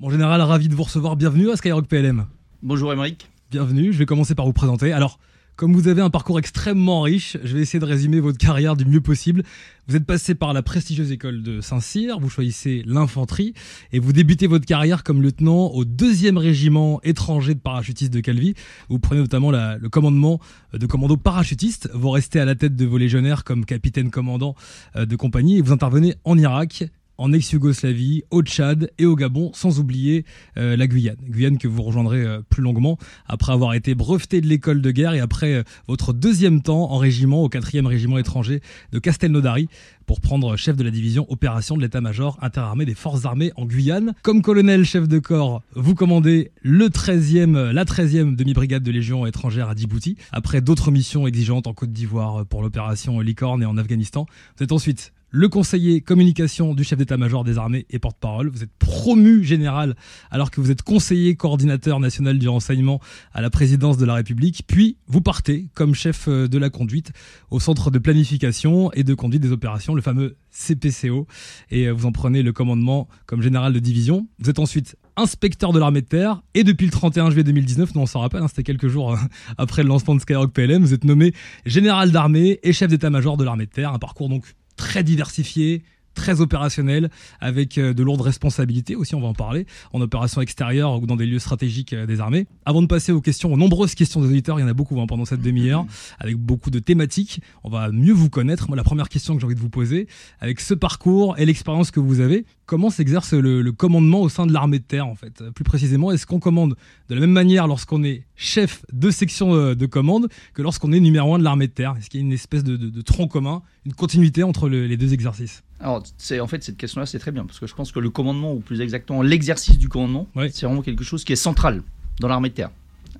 [0.00, 1.16] Mon général, ravi de vous recevoir.
[1.16, 2.24] Bienvenue à Skyrock PLM.
[2.62, 3.28] Bonjour Émeric.
[3.50, 4.92] Bienvenue, je vais commencer par vous présenter.
[4.92, 5.18] Alors,
[5.56, 8.86] comme vous avez un parcours extrêmement riche, je vais essayer de résumer votre carrière du
[8.86, 9.42] mieux possible.
[9.88, 13.52] Vous êtes passé par la prestigieuse école de Saint-Cyr, vous choisissez l'infanterie
[13.92, 18.54] et vous débutez votre carrière comme lieutenant au deuxième régiment étranger de parachutistes de Calvi.
[18.88, 20.40] Vous prenez notamment la- le commandement
[20.72, 21.90] de commando parachutiste.
[21.92, 24.54] Vous restez à la tête de vos légionnaires comme capitaine commandant
[24.96, 26.84] euh, de compagnie et vous intervenez en Irak,
[27.20, 30.24] en ex-Yougoslavie, au Tchad et au Gabon, sans oublier
[30.56, 31.18] euh, la Guyane.
[31.28, 35.12] Guyane que vous rejoindrez euh, plus longuement après avoir été breveté de l'école de guerre
[35.12, 39.68] et après euh, votre deuxième temps en régiment au 4e régiment étranger de Castelnaudary
[40.10, 44.14] pour prendre chef de la division opération de l'état-major interarmé des forces armées en Guyane.
[44.22, 49.26] Comme colonel chef de corps, vous commandez le 13e, euh, la 13e demi-brigade de légion
[49.26, 53.76] étrangère à Djibouti après d'autres missions exigeantes en Côte d'Ivoire pour l'opération Licorne et en
[53.76, 54.26] Afghanistan.
[54.56, 58.48] Vous êtes ensuite le conseiller communication du chef d'état-major des armées et porte-parole.
[58.48, 59.94] Vous êtes promu général
[60.30, 63.00] alors que vous êtes conseiller coordinateur national du renseignement
[63.32, 64.64] à la présidence de la République.
[64.66, 67.12] Puis vous partez comme chef euh, de la conduite
[67.50, 71.26] au centre de planification et de conduite des opérations, le fameux CPCO.
[71.70, 74.26] Et euh, vous en prenez le commandement comme général de division.
[74.40, 78.00] Vous êtes ensuite inspecteur de l'armée de terre et depuis le 31 juillet 2019, nous
[78.00, 79.16] on s'en rappelle, hein, c'était quelques jours euh,
[79.58, 81.34] après le lancement de Skyrock PLM, vous êtes nommé
[81.66, 83.92] général d'armée et chef d'état-major de l'armée de terre.
[83.92, 84.44] Un parcours donc
[84.80, 85.82] très diversifié,
[86.14, 91.00] très opérationnel, avec euh, de lourdes responsabilités aussi, on va en parler, en opération extérieure
[91.00, 92.46] ou dans des lieux stratégiques euh, des armées.
[92.64, 95.00] Avant de passer aux questions, aux nombreuses questions des auditeurs, il y en a beaucoup
[95.00, 95.84] hein, pendant cette demi-heure,
[96.18, 97.42] avec beaucoup de thématiques.
[97.62, 98.68] On va mieux vous connaître.
[98.68, 100.08] Moi, la première question que j'ai envie de vous poser,
[100.40, 104.46] avec ce parcours et l'expérience que vous avez, comment s'exerce le, le commandement au sein
[104.46, 105.44] de l'armée de terre, en fait?
[105.54, 106.74] Plus précisément, est-ce qu'on commande
[107.08, 111.00] de la même manière lorsqu'on est chef de section euh, de commande que lorsqu'on est
[111.00, 113.00] numéro un de l'armée de terre Est-ce qu'il y a une espèce de, de- de
[113.02, 115.62] tronc commun, une continuité entre le- les deux exercices?
[115.78, 118.08] Alors, c'est en fait cette question-là, c'est très bien parce que je pense que le
[118.10, 121.82] commandement, ou plus exactement l'exercice du commandement, c'est vraiment quelque chose qui est central
[122.18, 122.70] dans l'armée de terre.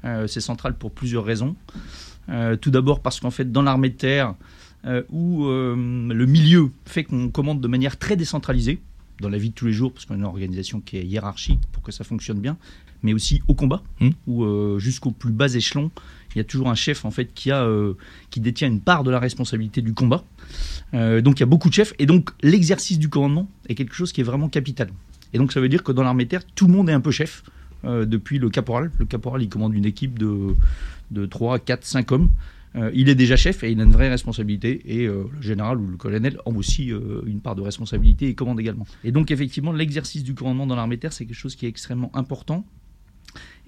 [0.07, 1.55] Euh, c'est central pour plusieurs raisons.
[2.31, 4.35] Euh, tout d'abord parce qu'en fait, dans l'armée de terre,
[4.87, 8.81] euh, où le milieu fait qu'on commande de manière très décentralisée
[9.21, 11.61] dans la vie de tous les jours, parce qu'on a une organisation qui est hiérarchique
[11.73, 12.57] pour que ça fonctionne bien,
[13.03, 14.11] mais aussi au combat, Mm.
[14.27, 15.91] où euh, jusqu'au plus bas échelon,
[16.35, 17.95] il y a toujours un chef en fait qui a euh,
[18.31, 20.25] qui détient une part de la responsabilité du combat.
[20.95, 23.95] Euh, donc il y a beaucoup de chefs et donc l'exercice du commandement est quelque
[23.95, 24.91] chose qui est vraiment capital.
[25.33, 27.11] Et donc ça veut dire que dans l'armée terre, tout le monde est un peu
[27.11, 27.45] chef,
[27.83, 28.91] depuis le caporal.
[28.99, 30.55] Le caporal, il commande une équipe de,
[31.11, 32.29] de 3, 4, 5 hommes.
[32.77, 34.81] Euh, il est déjà chef et il a une vraie responsabilité.
[34.87, 38.35] Et euh, le général ou le colonel ont aussi euh, une part de responsabilité et
[38.35, 38.87] commande également.
[39.05, 42.11] Et donc effectivement, l'exercice du commandement dans l'armée terre, c'est quelque chose qui est extrêmement
[42.15, 42.65] important.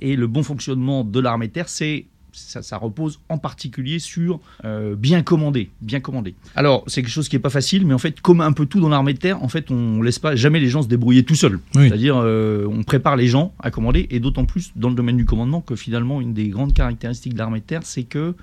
[0.01, 4.97] Et le bon fonctionnement de l'armée terre, c'est ça, ça repose en particulier sur euh,
[4.97, 6.35] bien commander, bien commander.
[6.57, 8.81] Alors c'est quelque chose qui est pas facile, mais en fait comme un peu tout
[8.81, 11.35] dans l'armée de terre, en fait on laisse pas jamais les gens se débrouiller tout
[11.35, 11.61] seuls.
[11.75, 11.89] Oui.
[11.89, 15.25] C'est-à-dire euh, on prépare les gens à commander, et d'autant plus dans le domaine du
[15.25, 18.35] commandement que finalement une des grandes caractéristiques de l'armée de terre, c'est que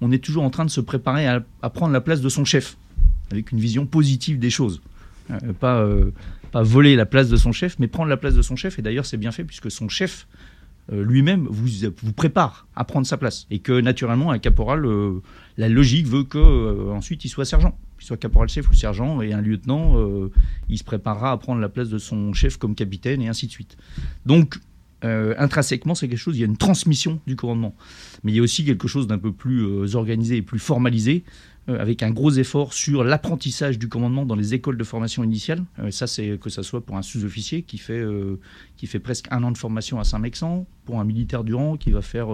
[0.00, 2.76] on est toujours en train de se préparer à, prendre la place de son chef,
[3.30, 4.80] avec une vision positive des choses.
[5.30, 6.10] Euh, pas, euh,
[6.50, 8.78] pas voler la place de son chef, mais prendre la place de son chef.
[8.78, 10.26] Et d'ailleurs, c'est bien fait puisque son chef
[10.92, 13.46] euh, lui-même vous, prépare à prendre sa place.
[13.50, 14.84] Et que naturellement, un caporal,
[15.56, 17.78] la logique veut que ensuite il soit sergent.
[17.98, 19.96] Qu'il soit caporal-chef ou sergent, et un lieutenant,
[20.70, 23.52] il se préparera à prendre la place de son chef comme capitaine, et ainsi de
[23.52, 23.76] suite.
[24.24, 24.58] Donc,
[25.04, 27.74] euh, intrinsèquement, c'est quelque chose, il y a une transmission du commandement.
[28.22, 31.24] Mais il y a aussi quelque chose d'un peu plus euh, organisé et plus formalisé,
[31.68, 35.64] euh, avec un gros effort sur l'apprentissage du commandement dans les écoles de formation initiale.
[35.90, 38.04] Ça, c'est que ça soit pour un sous-officier qui fait,
[38.76, 41.90] qui fait presque un an de formation à Saint-Mexan, pour un militaire du rang qui
[41.90, 42.28] va faire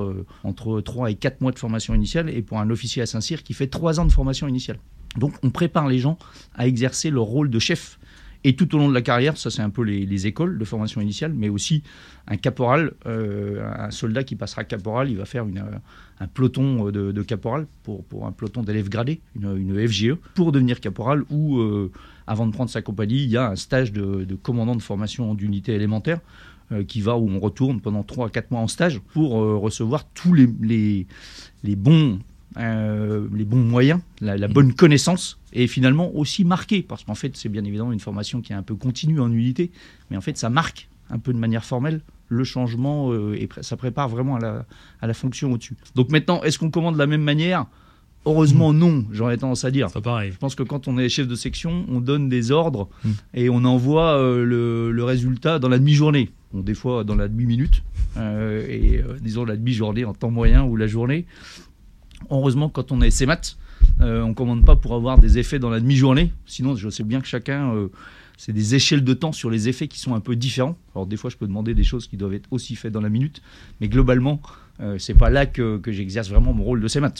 [0.44, 3.52] entre 3 et 4 mois de formation initiale, et pour un officier à Saint-Cyr qui
[3.52, 4.78] fait 3 ans de formation initiale.
[5.16, 6.18] Donc on prépare les gens
[6.54, 7.98] à exercer leur rôle de chef.
[8.46, 10.64] Et tout au long de la carrière, ça c'est un peu les, les écoles de
[10.64, 11.82] formation initiale, mais aussi
[12.28, 15.78] un caporal, euh, un soldat qui passera caporal, il va faire euh,
[16.20, 21.24] un peloton de, de caporal pour, un peloton d'élèves gradés, une, FGE, pour devenir caporal,
[21.28, 21.90] ou euh,
[22.28, 25.74] avant de prendre sa compagnie, il y a un stage de, commandant de formation d'unité
[25.74, 26.20] élémentaire
[26.70, 29.56] euh, qui va où on retourne pendant 3 à 4 mois en stage pour euh,
[29.56, 31.06] recevoir tous les
[31.64, 32.20] bons
[32.58, 37.36] euh, les bons moyens, la, la bonne connaissance, et finalement aussi marquer, parce qu'en fait
[37.36, 39.70] c'est bien évidemment une formation qui est un peu continue en unité,
[40.10, 43.76] mais en fait ça marque un peu de manière formelle le changement euh, et ça
[43.76, 44.66] prépare vraiment à la,
[45.00, 45.76] à la fonction au-dessus.
[45.94, 47.66] Donc maintenant, est-ce qu'on commande de la même manière?
[48.28, 49.88] Heureusement non, j'aurais tendance à dire.
[49.88, 50.32] Ça pareil.
[50.32, 53.10] Je pense que quand on est chef de section, on donne des ordres Mm.
[53.34, 56.30] et on envoie euh, le, le résultat dans la demi-journée.
[56.52, 57.84] Bon, des fois dans la demi-minute,
[58.16, 61.26] euh, et euh, disons la demi-journée en temps moyen ou la journée.
[62.30, 63.56] Heureusement, quand on est CMAT,
[64.00, 66.32] euh, on ne commande pas pour avoir des effets dans la demi-journée.
[66.46, 67.88] Sinon, je sais bien que chacun, euh,
[68.36, 70.76] c'est des échelles de temps sur les effets qui sont un peu différents.
[70.94, 73.08] Alors des fois, je peux demander des choses qui doivent être aussi faites dans la
[73.08, 73.42] minute,
[73.80, 74.40] mais globalement,
[74.80, 77.14] euh, c'est pas là que, que j'exerce vraiment mon rôle de CEMAT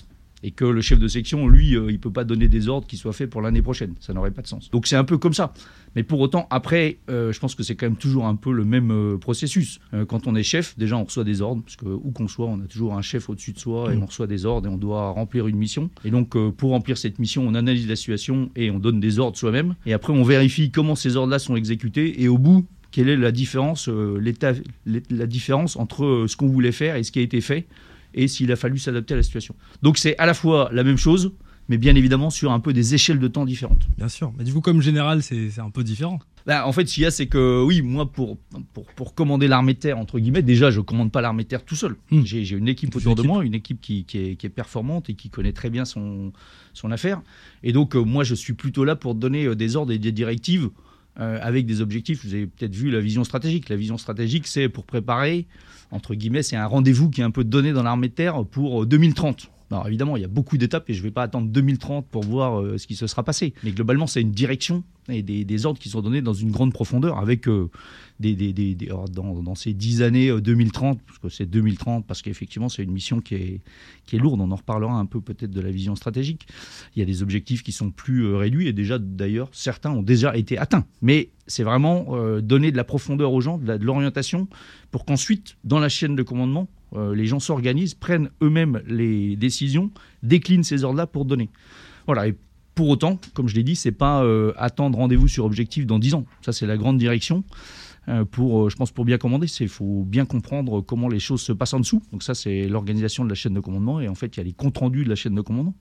[0.46, 2.96] et que le chef de section, lui, euh, il peut pas donner des ordres qui
[2.96, 3.94] soient faits pour l'année prochaine.
[3.98, 4.70] Ça n'aurait pas de sens.
[4.70, 5.52] Donc c'est un peu comme ça.
[5.96, 8.64] Mais pour autant, après, euh, je pense que c'est quand même toujours un peu le
[8.64, 9.80] même euh, processus.
[10.06, 12.60] quand on est chef, déjà on reçoit des ordres, parce que où qu'on soit, on
[12.60, 14.02] a toujours un chef au-dessus de soi et mm.
[14.04, 15.90] on reçoit des ordres et on doit remplir une mission.
[16.04, 19.36] Et donc pour remplir cette mission, on analyse la situation et on donne des ordres
[19.36, 19.74] soi-même.
[19.84, 22.22] Et après, on vérifie comment ces ordres-là sont exécutés.
[22.22, 27.02] Et au bout, quelle est la différence, la différence entre ce qu'on voulait faire et
[27.02, 27.66] ce qui a été fait
[28.16, 29.54] et s'il a fallu s'adapter à la situation.
[29.82, 31.32] Donc c'est à la fois la même chose,
[31.68, 33.88] mais bien évidemment sur un peu des échelles de temps différentes.
[33.96, 34.32] Bien sûr.
[34.38, 36.18] Mais du coup, comme général, c'est un peu différent.
[36.46, 38.38] Bah, en fait, ce qu'il y a, c'est que oui, moi, pour,
[38.72, 41.48] pour, pour commander l'armée de terre, entre guillemets, déjà, je ne commande pas l'armée de
[41.48, 41.96] terre tout seul.
[42.12, 42.22] Hmm.
[42.24, 45.14] J'ai une équipe autour de moi, une équipe qui, qui, est, qui, est, performante et
[45.14, 46.32] qui connaît très bien son,
[46.72, 47.20] son affaire.
[47.64, 50.12] Et donc, euh, moi, je suis plutôt là pour donner euh, des ordres et des
[50.12, 50.70] directives
[51.18, 52.24] euh, avec des objectifs.
[52.24, 53.68] Vous avez peut-être vu la vision stratégique.
[53.68, 55.46] La vision stratégique, c'est pour préparer
[55.90, 58.86] entre guillemets, c'est un rendez-vous qui est un peu donné dans l'armée de terre pour
[58.86, 59.50] 2030.
[59.72, 62.06] Euh, Alors évidemment, il y a beaucoup d'étapes et je ne vais pas attendre 2030
[62.06, 63.54] pour voir euh, ce qui se sera passé.
[63.64, 67.18] Mais globalement, c'est une direction et des, ordres qui sont donnés dans une grande profondeur
[67.18, 67.70] avec euh,
[68.18, 68.34] des,
[69.12, 73.34] dans, ces 10 années 2030, parce que c'est 2030, parce qu'effectivement, c'est une mission qui
[73.34, 74.40] est lourde.
[74.40, 76.48] On en reparlera un peu peut-être de la vision stratégique.
[76.96, 80.36] Il y a des objectifs qui sont plus réduits et déjà, d'ailleurs, certains ont déjà
[80.36, 80.86] été atteints.
[81.02, 84.48] Mais c'est vraiment donner de la profondeur aux gens, de l'orientation,
[84.90, 89.90] pour qu'ensuite, dans la chaîne de commandement, euh, les gens s'organisent, prennent eux-mêmes les décisions,
[90.22, 91.50] déclinent ces ordres-là pour donner.
[92.06, 92.28] Voilà.
[92.28, 92.36] Et
[92.74, 96.14] pour autant, comme je l'ai dit, c'est pas euh, attendre rendez-vous sur objectif dans 10
[96.14, 96.26] ans.
[96.42, 97.44] Ça, c'est la grande direction.
[98.08, 101.52] Euh, pour, je pense, pour bien commander, il faut bien comprendre comment les choses se
[101.52, 102.02] passent en dessous.
[102.12, 104.00] Donc ça, c'est l'organisation de la chaîne de commandement.
[104.00, 105.74] Et en fait, il y a les comptes rendus de la chaîne de commandement,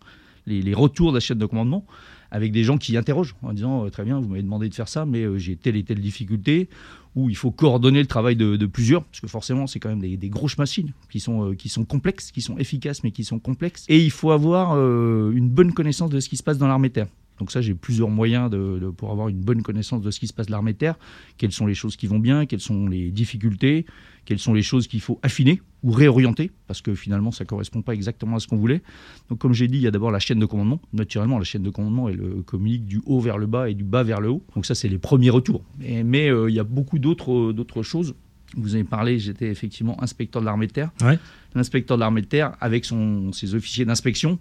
[0.46, 1.86] les, les retours de la chaîne de commandement
[2.32, 5.06] avec des gens qui interrogent en disant très bien, vous m'avez demandé de faire ça,
[5.06, 6.70] mais j'ai telle et telle difficulté,
[7.16, 10.30] où il faut coordonner le travail de, plusieurs, parce que forcément, c'est quand même des,
[10.30, 13.86] grosses machines qui sont, euh, qui sont complexes, qui sont efficaces, mais qui sont complexes.
[13.88, 16.90] Et il faut avoir euh, une bonne connaissance de ce qui se passe dans l'armée
[16.90, 17.08] terre.
[17.40, 20.34] Donc ça, j'ai plusieurs moyens de, pour avoir une bonne connaissance de ce qui se
[20.34, 20.96] passe de l'armée de terre,
[21.38, 23.86] quelles sont les choses qui vont bien, quelles sont les difficultés,
[24.26, 27.82] quelles sont les choses qu'il faut affiner ou réorienter, parce que finalement, ça ne correspond
[27.82, 28.82] pas exactement à ce qu'on voulait.
[29.30, 30.82] Donc comme j'ai dit, il y a d'abord la chaîne de commandement.
[30.94, 34.04] Naturellement, la chaîne de commandement, elle communique du haut vers le bas et du bas
[34.04, 34.44] vers le haut.
[34.56, 35.64] Donc ça, c'est les premiers retours.
[35.80, 38.16] mais euh, il y a beaucoup d'autres choses.
[38.56, 40.92] Vous avez parlé, j'étais effectivement inspecteur de l'armée de terre.
[41.54, 44.40] L'inspecteur de l'armée de terre, avec son, ses officiers d'inspection,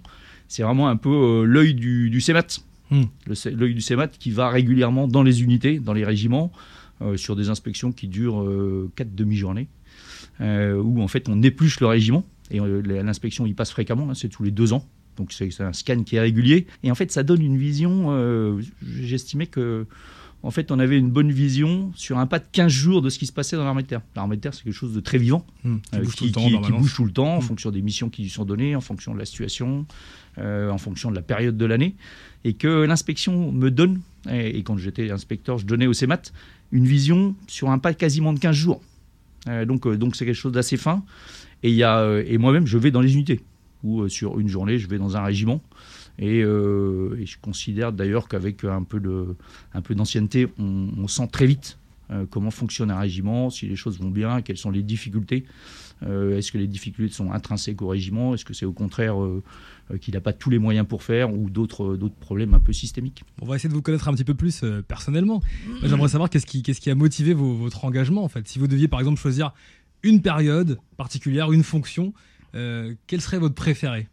[0.49, 2.47] c'est vraiment un peu euh, l'œil du, du CEMAT.
[2.91, 3.05] Hmm.
[3.27, 6.53] L'œil du CEMAT qui va régulièrement dans les unités, dans les régiments,
[7.03, 9.69] euh, sur des inspections qui durent euh, quatre demi-journées,
[10.41, 12.25] euh, où en fait on épluche le régiment.
[12.51, 14.87] Et l'inspection y passe fréquemment, hein, c'est tous les deux ans.
[15.17, 16.67] Donc c'est un scan qui est régulier.
[16.83, 18.71] Et en fait, ça donne une vision.
[18.83, 19.87] J'estimais que
[20.45, 23.19] en fait, on avait une bonne vision sur un pas de 15 jours de ce
[23.19, 24.03] qui se passait dans l'armée de terre.
[24.15, 25.79] L'armée de terre, c'est quelque chose de très vivant, hmm.
[26.15, 27.43] qui, bouge tout le temps, en hmm.
[27.43, 29.87] fonction des missions qui lui sont données, en fonction de la situation,
[30.37, 31.95] en fonction de la période de l'année
[32.45, 34.01] et que l'inspection me donne,
[34.31, 36.23] et, quand j'étais inspecteur, je donnais au CEMAT,
[36.73, 38.83] une vision sur un pas quasiment de 15 jours.
[39.49, 41.03] Euh, donc euh, donc c'est quelque chose d'assez fin.
[41.63, 43.41] Et, il y a, euh, et moi-même, je vais dans les unités,
[43.83, 45.63] ou sur une journée, je vais dans un régiment.
[46.19, 49.01] Et, je considère d'ailleurs qu'avec un peu
[49.95, 51.79] d'ancienneté, on, on, sent très vite
[52.31, 55.45] comment fonctionne un régiment, si les choses vont bien, quelles sont les difficultés.
[56.03, 58.35] Est-ce que les difficultés sont intrinsèques au régiment?
[58.35, 59.17] Est-ce que c'est au contraire
[59.91, 62.59] euh, qu'il n'a pas tous les moyens pour faire ou d'autres euh, d'autres problèmes un
[62.59, 63.23] peu systémiques?
[63.43, 65.43] On va essayer de vous connaître un petit peu plus euh, personnellement.
[65.83, 68.49] J'aimerais savoir qu'est-ce qui, qu'est-ce qui a motivé votre engagement en fait.
[68.49, 69.53] Si vous deviez par exemple choisir
[70.03, 72.13] une période particulière, une fonction,
[72.53, 74.09] quelle serait votre préférée?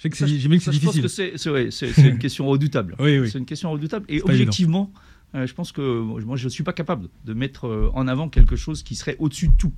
[0.00, 0.72] Je sais que c'est, difficile.
[0.72, 2.96] Je pense que c'est, une question redoutable.
[2.98, 3.30] oui, oui.
[3.30, 4.06] C'est une question redoutable.
[4.08, 4.90] Et objectivement,
[5.34, 8.82] je pense que moi, je ne suis pas capable de mettre en avant quelque chose
[8.82, 9.72] qui serait au-dessus de tout.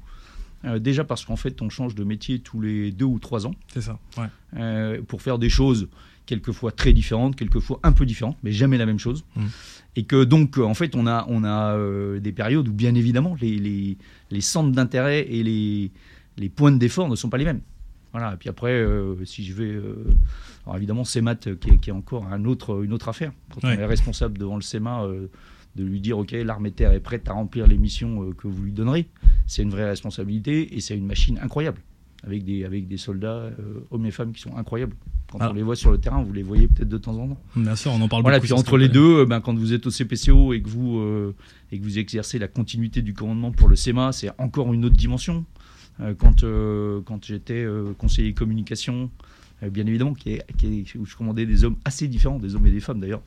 [0.64, 3.54] Euh, déjà parce qu'en fait, on change de métier tous les deux ou trois ans.
[3.72, 3.98] C'est ça.
[4.16, 4.26] Ouais.
[4.56, 5.88] Euh, pour faire des choses
[6.24, 9.24] quelquefois très différentes, quelquefois un peu différentes, mais jamais la même chose.
[9.34, 9.46] Mm.
[9.96, 13.36] Et que donc, en fait, on a, on a euh, des périodes où, bien évidemment,
[13.40, 13.98] les, les,
[14.30, 15.90] les centres d'intérêt et les,
[16.38, 17.60] les points d'effort ne sont pas les mêmes.
[18.12, 18.34] Voilà.
[18.34, 18.84] Et puis après,
[19.24, 19.80] si je vais.
[20.66, 23.32] alors évidemment, CEMAT, qui est, qui est encore un autre, une autre affaire.
[23.52, 25.06] Quand on est responsable devant le CEMA
[25.76, 28.46] de lui dire ok l'armée de terre est prête à remplir les missions euh, que
[28.46, 29.06] vous lui donnerez
[29.46, 31.78] c'est une vraie responsabilité et c'est une machine incroyable
[32.24, 34.94] avec des avec des soldats euh, hommes et femmes qui sont incroyables
[35.30, 35.48] quand ah.
[35.50, 37.74] on les voit sur le terrain vous les voyez peut-être de temps en temps bien
[37.74, 39.86] sûr on en parle voilà, beaucoup puis entre les deux euh, ben, quand vous êtes
[39.86, 41.00] au CPCO et que vous
[41.70, 44.96] et que vous exercez la continuité du commandement pour le SEMA c'est encore une autre
[44.96, 45.44] dimension
[46.18, 46.44] quand
[47.04, 47.66] quand j'étais
[47.98, 49.10] conseiller communication
[49.62, 52.66] bien évidemment qui est, qui est, où je commandais des hommes assez différents des hommes
[52.66, 53.22] et des femmes d'ailleurs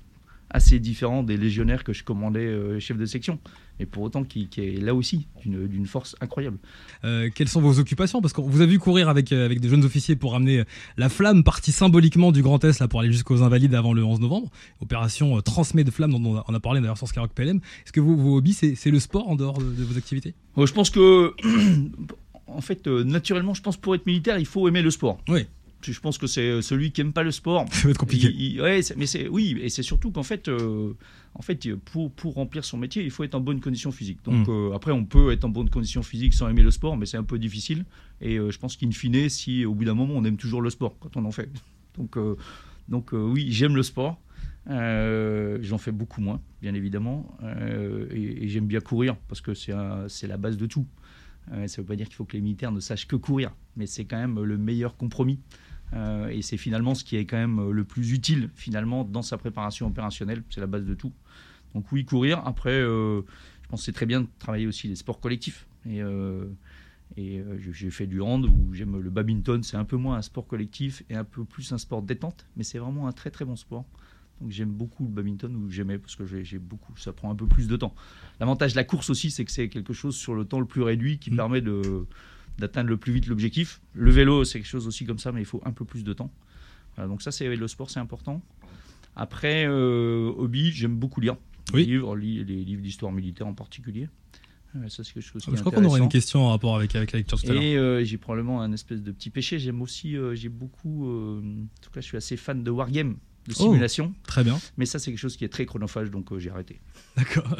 [0.49, 3.39] assez différent des légionnaires que je commandais euh, chef de section.
[3.79, 6.57] Et pour autant, qui, est là aussi d'une force incroyable.
[7.03, 8.21] Euh, quelles sont vos occupations?
[8.21, 10.63] Parce qu'on vous a vu courir avec, euh, avec des jeunes officiers pour ramener
[10.97, 14.21] la flamme, partie symboliquement du Grand Est, là, pour aller jusqu'aux Invalides avant le 11
[14.21, 14.49] novembre.
[14.79, 17.57] Opération Transmet de flamme, dont on a, parlé d'ailleurs sur Skyrock PLM.
[17.57, 20.35] Est-ce que vos hobbies, c'est le sport en dehors de, vos activités?
[20.57, 21.33] Je pense que,
[22.47, 25.19] en fait, naturellement, je pense pour être militaire, il faut aimer le sport.
[25.27, 25.45] Oui.
[25.91, 27.65] Je pense que c'est euh, celui qui aime pas le sport.
[27.71, 28.59] Ça va être compliqué.
[28.97, 30.93] mais c'est oui, et c'est surtout qu'en fait, euh,
[31.33, 34.19] en fait, pour, pour remplir son métier, il faut être en bonne condition physique.
[34.23, 37.05] Donc euh, après, on peut être en bonne condition physique sans aimer le sport, mais
[37.05, 37.85] c'est un peu difficile.
[38.21, 40.97] Et je pense qu'in fine, si au bout d'un moment, on aime toujours le sport
[40.99, 41.49] quand on en fait.
[41.97, 42.17] Donc
[42.87, 44.19] donc oui, j'aime le sport.
[44.67, 47.37] J'en fais beaucoup moins, bien évidemment,
[48.11, 50.85] et, et j'aime bien courir parce que c'est la base de tout.
[51.47, 53.85] Ça ne veut pas dire qu'il faut que les militaires ne sachent que courir, mais
[53.85, 55.39] c'est quand même le meilleur compromis.
[55.93, 59.21] Euh, et c'est finalement ce qui est quand même euh, le plus utile finalement dans
[59.21, 60.43] sa préparation opérationnelle.
[60.49, 61.13] C'est la base de tout.
[61.73, 62.41] Donc oui, courir.
[62.45, 63.21] Après, euh,
[63.63, 65.67] je pense que c'est très bien de travailler aussi les sports collectifs.
[67.17, 69.61] Et j'ai fait du hand où j'aime le badminton.
[69.61, 72.63] C'est un peu moins un sport collectif et un peu plus un sport détente, mais
[72.63, 73.85] c'est vraiment un très très bon sport.
[74.41, 77.47] Donc j'aime beaucoup le badminton ou j'aimais parce que j'ai beaucoup, ça prend un peu
[77.47, 77.95] plus de temps.
[78.39, 80.81] L'avantage de la course aussi, c'est que c'est quelque chose sur le temps le plus
[80.81, 81.35] réduit qui mmh.
[81.35, 81.63] permet
[82.57, 83.81] d'atteindre le plus vite l'objectif.
[83.93, 86.13] Le vélo, c'est quelque chose aussi comme ça, mais il faut un peu plus de
[86.13, 86.31] temps.
[86.97, 88.41] donc ça, c'est le sport, c'est important.
[89.15, 91.37] Après, euh, hobby, j'aime beaucoup lire.
[91.73, 91.85] Oui.
[91.85, 94.09] Les livres, les livres d'histoire militaire en particulier.
[94.75, 96.93] Euh, ça, c'est quelque chose qui Je crois qu'on aurait une question en rapport avec,
[96.95, 99.57] avec la lecture tout Et euh, j'ai probablement un espèce de petit péché.
[99.57, 101.41] J'aime aussi, j'ai beaucoup, en
[101.81, 103.15] tout cas, je suis assez fan de wargame
[103.47, 104.13] de oh, simulation.
[104.23, 104.59] très bien.
[104.77, 106.79] Mais ça, c'est quelque chose qui est très chronophage, donc j'ai arrêté.
[107.17, 107.55] D'accord.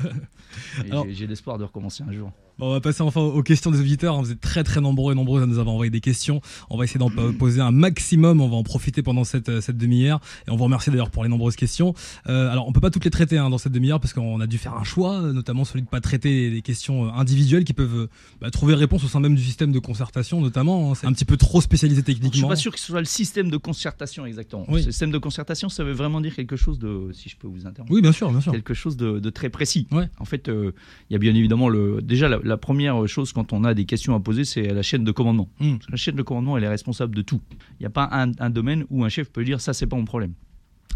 [1.09, 4.21] J'ai l'espoir de recommencer un jour on va passer enfin aux questions des auditeurs.
[4.21, 6.41] Vous êtes très très nombreux et nombreux à nous avoir envoyé des questions.
[6.69, 8.39] On va essayer d'en poser un maximum.
[8.39, 10.21] On va en profiter pendant cette, euh, cette demi-heure.
[10.47, 11.93] Et on vous remercie d'ailleurs pour les nombreuses questions.
[12.27, 14.47] Euh, alors, on peut pas toutes les traiter hein, dans cette demi-heure parce qu'on a
[14.47, 18.07] dû faire un choix, notamment celui de pas traiter des questions euh, individuelles qui peuvent
[18.39, 20.91] bah, trouver réponse au sein même du système de concertation, notamment.
[20.91, 20.95] Hein.
[20.95, 22.31] C'est un petit peu trop spécialisé techniquement.
[22.31, 24.65] Je suis pas sûr que ce soit le système de concertation exactement.
[24.69, 27.67] Le système de concertation, ça veut vraiment dire quelque chose de, si je peux vous
[27.67, 27.91] interrompre.
[27.91, 28.51] Oui, bien sûr, bien sûr.
[28.51, 29.87] Quelque chose de, très précis.
[29.91, 30.07] Ouais.
[30.19, 33.73] En fait, il y a bien évidemment le, déjà la première chose quand on a
[33.73, 35.49] des questions à poser, c'est la chaîne de commandement.
[35.59, 35.77] Hmm.
[35.89, 37.41] La chaîne de commandement, elle est responsable de tout.
[37.51, 40.05] Il n'y a pas un, domaine où un chef peut dire ça, c'est pas mon
[40.05, 40.33] problème.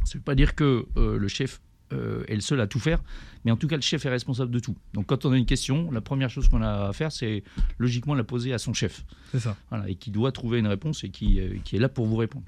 [0.06, 1.60] Ça ne veut pas dire que euh, le chef
[1.92, 3.02] euh, est le seul à tout faire,
[3.44, 4.76] mais en tout cas, le chef est responsable de tout.
[4.94, 7.44] Donc, quand on a une question, la première chose qu'on a à faire, c'est
[7.80, 9.04] logiquement la poser à son chef.
[9.32, 9.58] C'est ça.
[9.70, 12.16] Voilà, et qui doit trouver une réponse et qui, euh, qui est là pour vous
[12.16, 12.46] répondre.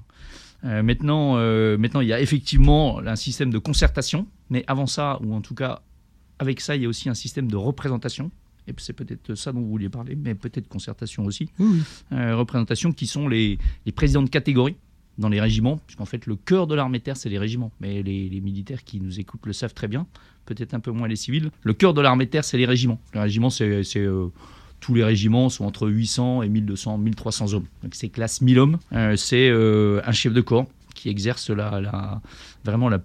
[0.62, 1.34] maintenant,
[1.76, 5.56] maintenant, il y a effectivement un système de concertation, mais avant ça, ou en tout
[5.56, 5.82] cas
[6.38, 8.30] avec ça, il y a aussi un système de représentation
[8.68, 11.48] et c'est peut-être ça dont vous vouliez parler, mais peut-être concertation aussi,
[12.12, 13.58] euh, représentation qui sont les,
[13.94, 14.76] présidents de catégorie
[15.18, 18.40] dans les régiments, puisqu'en fait le cœur de l'armée terre c'est les régiments, mais les,
[18.40, 20.06] militaires qui nous écoutent le savent très bien,
[20.46, 21.50] peut-être un peu moins les civils.
[21.62, 23.00] Le cœur de l'armée terre c'est les régiments.
[23.14, 24.28] Les régiments c'est euh,
[24.80, 27.66] tous les régiments sont entre 800 et 1200, 1300 hommes.
[27.82, 28.78] Donc c'est classe 1000 hommes.
[28.92, 32.20] Euh, c'est un chef de corps qui exerce la, la,
[32.64, 33.00] vraiment la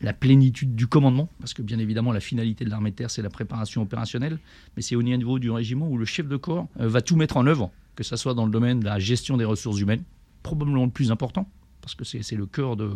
[0.00, 3.22] la plénitude du commandement, parce que bien évidemment la finalité de l'armée de terre c'est
[3.22, 4.38] la préparation opérationnelle,
[4.76, 7.36] mais c'est au niveau du régiment où le chef de corps euh, va tout mettre
[7.36, 10.02] en œuvre, que ce soit dans le domaine de la gestion des ressources humaines,
[10.42, 11.48] probablement le plus important,
[11.96, 12.90] parce que c'est le cœur de,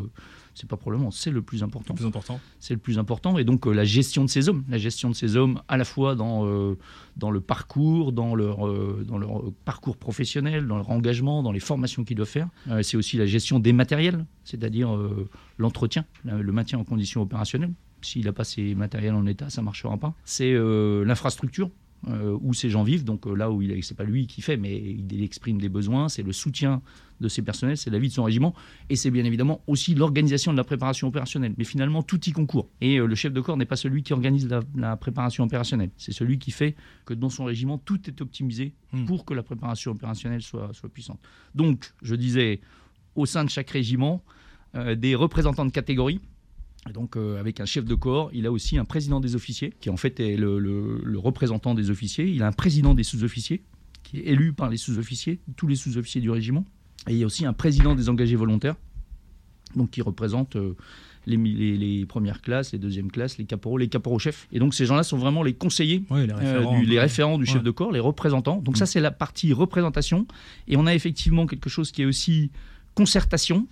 [0.55, 1.95] c'est pas probablement, c'est le plus important.
[1.95, 2.41] Le plus important.
[2.59, 3.39] C'est le plus important.
[3.39, 5.85] Et donc euh, la gestion de ces hommes, la gestion de ces hommes à la
[5.85, 6.77] fois dans, euh,
[7.17, 11.61] dans le parcours, dans leur, euh, dans leur parcours professionnel, dans leur engagement, dans les
[11.61, 12.49] formations qu'ils doivent faire.
[12.83, 14.97] c'est aussi la gestion des matériels, c'est-à-dire
[15.59, 17.73] l'entretien, le maintien en condition opérationnelle.
[18.03, 20.15] S'il n'a pas ses matériels en état, ça ne marchera pas.
[20.25, 20.53] C'est
[21.05, 21.71] l'infrastructure,
[22.09, 24.57] euh, où ces gens vivent, donc euh, là où il c'est pas lui qui fait,
[24.57, 26.83] mais il exprime des besoins, c'est le soutien
[27.21, 28.55] de ses personnels, c'est la vie de son régiment,
[28.91, 31.55] et c'est bien évidemment aussi l'organisation de la préparation opérationnelle.
[31.59, 32.69] Mais finalement, tout y concourt.
[32.81, 36.11] Et euh, le chef de corps n'est pas celui qui organise la, préparation opérationnelle, c'est
[36.11, 39.05] celui qui fait que dans son régiment, tout est optimisé hmm.
[39.05, 41.21] pour que la préparation opérationnelle soit, soit puissante.
[41.55, 42.61] Donc, je disais,
[43.15, 44.25] au sein de chaque régiment,
[44.97, 46.19] des représentants de catégorie,
[46.91, 49.89] donc, euh, avec un chef de corps, il a aussi un président des officiers, qui
[49.89, 52.27] en fait est le, représentant des officiers.
[52.27, 53.63] Il a un président des sous-officiers,
[54.03, 56.65] qui est élu par les sous-officiers, tous les sous-officiers du régiment.
[57.09, 58.75] Et il y a aussi un président des engagés volontaires,
[59.77, 60.75] donc qui représente euh,
[61.27, 64.49] les, premières classes, les deuxièmes classes, les caporaux, les caporaux-chefs.
[64.51, 67.93] Et donc, ces gens-là sont vraiment les conseillers, les, euh, référents, du, chef de corps,
[67.93, 68.57] les représentants.
[68.57, 68.89] Donc, ça, mm.
[68.89, 70.27] c'est la partie représentation.
[70.67, 72.51] Et on a effectivement quelque chose qui est aussi
[72.95, 73.69] concertation,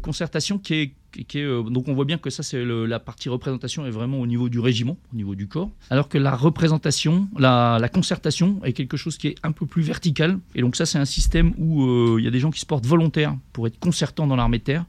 [0.00, 0.94] concertation qui est
[1.36, 4.48] euh, donc on voit bien que ça c'est la partie représentation est vraiment au niveau
[4.48, 9.16] du régiment, au niveau du corps, alors que la représentation, la, concertation est quelque chose
[9.16, 10.38] qui est un peu plus vertical.
[10.54, 12.66] Et donc ça c'est un système où euh, il y a des gens qui se
[12.66, 14.84] portent volontaires pour être concertants dans l'armée de terre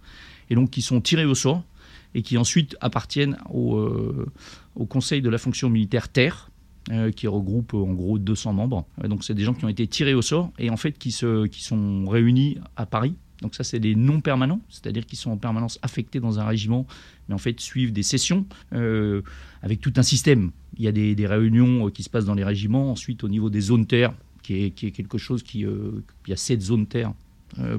[0.49, 1.63] et donc qui sont tirés au sort.
[2.15, 4.25] et qui ensuite appartiennent au, euh,
[4.89, 6.49] Conseil de la fonction militaire terre,
[7.15, 8.85] qui regroupe en gros 200 membres.
[9.03, 12.07] Donc c'est des gens qui ont été tirés au sort et en fait qui sont
[12.07, 13.13] réunis à Paris.
[13.41, 16.85] Donc ça c'est des non permanents, c'est-à-dire qu'ils sont en permanence affectés dans un régiment,
[17.27, 19.21] mais en fait suivent des sessions euh,
[19.61, 20.51] avec tout un système.
[20.77, 23.61] Il y a des, réunions qui se passent dans les régiments, ensuite au niveau des
[23.61, 25.59] zones terres, qui est, quelque chose qui...
[25.59, 27.13] il y a sept zones terres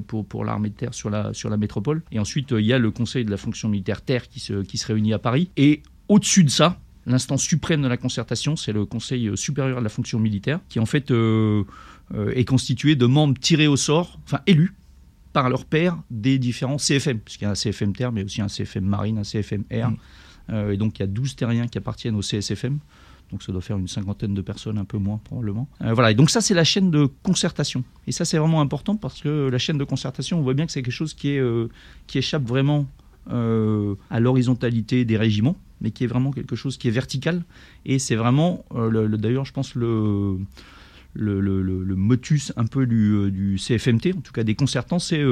[0.06, 2.02] pour, l'armée de terre sur la, métropole.
[2.12, 5.14] Et ensuite, il y a le Conseil de la fonction militaire terre qui se, réunit
[5.14, 5.48] à Paris.
[5.56, 9.88] Et au-dessus de ça, l'instance suprême de la concertation, c'est le Conseil supérieur de la
[9.88, 11.64] fonction militaire, qui en fait euh,
[12.14, 14.74] euh, est constitué de membres tirés au sort, enfin élus
[15.32, 18.48] par leur père des différents CFM, puisqu'il y a un CFM terre, mais aussi un
[18.48, 19.90] CFM marine, un CFM air.
[19.90, 19.96] Mmh.
[20.52, 22.78] Euh, et donc il y a 12 terriens qui appartiennent au CSFM.
[23.30, 25.68] Donc ça doit faire une cinquantaine de personnes, un peu moins probablement.
[25.82, 27.84] Euh, voilà, et donc ça c'est la chaîne de concertation.
[28.08, 30.72] Et ça c'est vraiment important parce que la chaîne de concertation, on voit bien que
[30.72, 31.68] c'est quelque chose qui, est, euh,
[32.06, 32.86] qui échappe vraiment
[33.28, 37.44] à l'horizontalité des régiments, mais qui est vraiment quelque chose qui est vertical.
[37.84, 40.36] Et c'est vraiment, le, le, d'ailleurs je pense, le,
[41.14, 45.24] le, le, motus un peu du, du, CFMT, en tout cas des concertants, c'est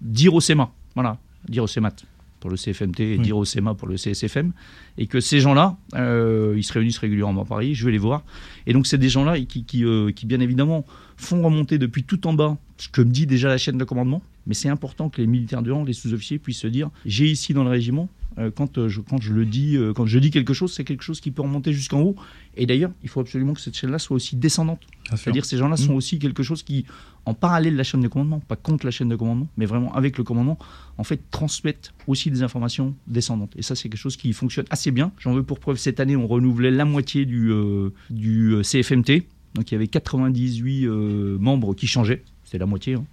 [0.00, 0.70] dire au CEMA.
[0.94, 1.18] Voilà,
[1.48, 1.96] dire au CEMAT
[2.44, 3.20] pour le CFMT et oui.
[3.20, 4.52] dire au CEMA pour le CSFM,
[4.98, 8.22] et que ces gens-là, euh, ils se réunissent régulièrement à Paris, je vais les voir.
[8.66, 10.84] Et donc c'est des gens-là qui, qui, euh, qui, bien évidemment,
[11.16, 14.20] font remonter depuis tout en bas ce que me dit déjà la chaîne de commandement,
[14.46, 17.54] mais c'est important que les militaires de rang, les sous-officiers puissent se dire, j'ai ici
[17.54, 18.23] dans le régiment, euh,
[18.54, 21.20] quand, je, quand, je le dis, euh, quand je dis quelque chose, c'est quelque chose
[21.20, 22.16] qui peut remonter jusqu'en haut.
[22.56, 24.80] Et d'ailleurs, il faut absolument que cette chaîne-là soit aussi descendante.
[25.14, 25.78] C'est-à-dire ces gens-là mmh.
[25.78, 26.86] sont aussi quelque chose qui,
[27.26, 29.94] en parallèle de la chaîne de commandement, pas contre la chaîne de commandement, mais vraiment
[29.94, 30.58] avec le commandement,
[30.98, 33.52] en fait, transmettent aussi des informations descendantes.
[33.56, 35.12] Et ça, c'est quelque chose qui fonctionne assez bien.
[35.18, 39.24] J'en veux pour preuve, cette année, on renouvelait la moitié du, euh, du CFMT.
[39.54, 42.22] Donc il y avait 98 euh, membres qui changeaient.
[42.44, 42.94] C'est la moitié.
[42.94, 43.04] Hein.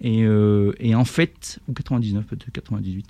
[0.00, 3.06] Et, euh, et, en fait, ou 99 peut-être, 98.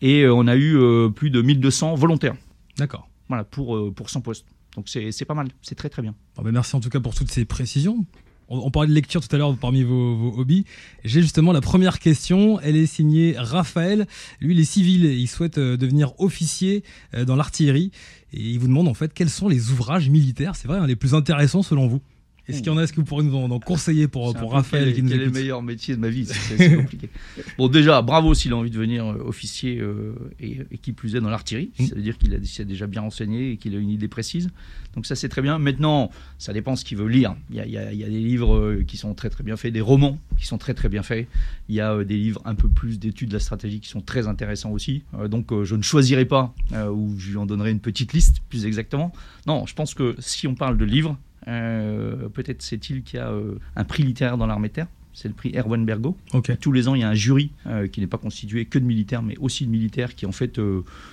[0.00, 2.36] Et euh, on a eu euh, plus de 1200 volontaires.
[2.76, 3.08] D'accord.
[3.28, 4.46] Voilà, pour, euh, pour 100 postes.
[4.76, 6.14] Donc c'est pas mal, c'est très très bien.
[6.36, 8.04] Bon, ben merci en tout cas pour toutes ces précisions.
[8.48, 10.64] On, on parlait de lecture tout à l'heure parmi vos, vos hobbies.
[11.04, 12.60] J'ai justement la première question.
[12.60, 14.06] Elle est signée Raphaël.
[14.40, 15.04] Lui, il est civil.
[15.04, 16.84] Il souhaite devenir officier
[17.26, 17.90] dans l'artillerie.
[18.32, 20.96] Et il vous demande en fait quels sont les ouvrages militaires, c'est vrai, hein, les
[20.96, 22.00] plus intéressants selon vous
[22.48, 24.52] est-ce qu'il y en a Est-ce que vous pourrez nous en, en conseiller pour, pour
[24.52, 27.10] Raphaël qui nous Quel est le meilleur métier de ma vie C'est compliqué.
[27.58, 31.14] bon, déjà, bravo s'il a envie de devenir euh, officier euh, et, et, qui plus
[31.14, 31.70] est dans l'artillerie.
[31.78, 31.86] Mmh.
[31.86, 34.48] Ça veut dire qu'il s'est déjà bien renseigné et qu'il a une idée précise.
[34.94, 35.58] Donc ça, c'est très bien.
[35.58, 37.36] Maintenant, ça dépend ce qu'il veut lire.
[37.50, 39.28] Il y, a, il, y a, il y, a, des livres euh, qui sont très
[39.28, 41.28] très bien faits, des romans qui sont très très bien faits.
[41.68, 44.26] Il y a des livres un peu plus d'études de la stratégie qui sont très
[44.26, 45.02] intéressants aussi.
[45.18, 46.54] Euh, donc je ne choisirai pas,
[46.90, 49.12] ou je lui en donnerai une petite liste plus exactement.
[49.46, 53.54] Non, je pense que si on parle de livres, peut-être c'est-il qu'il y a euh,
[53.76, 54.86] un prix littéraire dans l'armée de terre.
[55.14, 56.16] C'est le prix Erwan Bergo.
[56.32, 56.56] Okay.
[56.56, 58.84] Tous les ans, il y a un jury euh, qui n'est pas constitué que de
[58.84, 60.60] militaires, mais aussi de militaires, qui en fait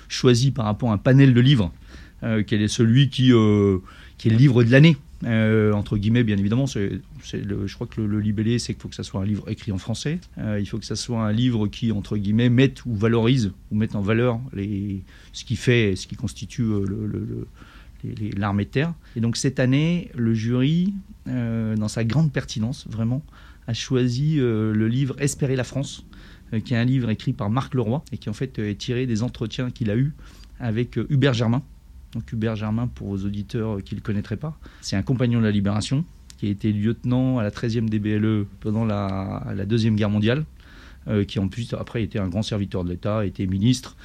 [0.07, 1.71] choisit par rapport à un panel de livres,
[2.21, 3.31] quel est celui qui,
[4.17, 4.97] qui est le livre de l'année.
[5.23, 7.01] entre guillemets, bien évidemment, c'est,
[7.33, 9.49] le, je crois que le, le libellé, c'est qu'il faut que ça soit un livre
[9.49, 10.19] écrit en français.
[10.38, 13.95] il faut que ça soit un livre qui, entre guillemets, mette ou valorise ou mette
[13.95, 15.01] en valeur les,
[15.33, 17.47] ce qui fait, ce qui constitue le, le
[18.37, 18.93] l'armée de terre.
[19.15, 20.93] Et donc cette année, le jury,
[21.27, 23.23] euh, dans sa grande pertinence, vraiment,
[23.67, 26.05] a choisi euh, le livre Espérer la France,
[26.53, 29.07] euh, qui est un livre écrit par Marc Leroy et qui en fait est tiré
[29.07, 30.13] des entretiens qu'il a eus
[30.59, 31.63] avec Hubert Germain.
[32.13, 35.45] Donc Hubert Germain, pour vos auditeurs qui ne le connaîtraient pas, c'est un compagnon de
[35.45, 36.05] la Libération
[36.37, 40.45] qui a été lieutenant à la 13e DBLE pendant la, Deuxième Guerre mondiale,
[41.27, 43.95] qui en plus après était un grand serviteur de l'État, était ministre.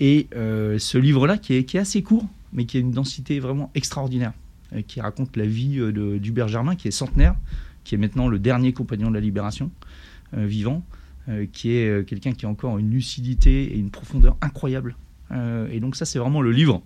[0.00, 4.32] Et ce livre-là, qui est assez court, mais qui a une densité vraiment extraordinaire,
[4.72, 7.34] euh, qui raconte la vie euh, d'Hubert Germain, qui est centenaire,
[7.84, 9.70] qui est maintenant le dernier compagnon de la Libération
[10.36, 10.84] euh, vivant,
[11.28, 14.96] euh, qui est euh, quelqu'un qui a encore une lucidité et une profondeur incroyable.
[15.30, 16.82] Euh, et donc ça, c'est vraiment le livre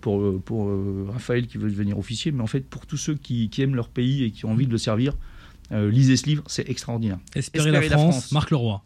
[0.00, 0.70] pour, pour
[1.10, 3.88] Raphaël qui veut devenir officier, mais en fait pour tous ceux qui, qui aiment leur
[3.88, 5.14] pays et qui ont envie de le servir,
[5.70, 7.18] lisez ce livre, c'est extraordinaire.
[7.34, 8.82] Espérer, Espérer la, France, la France, Marc Leroy.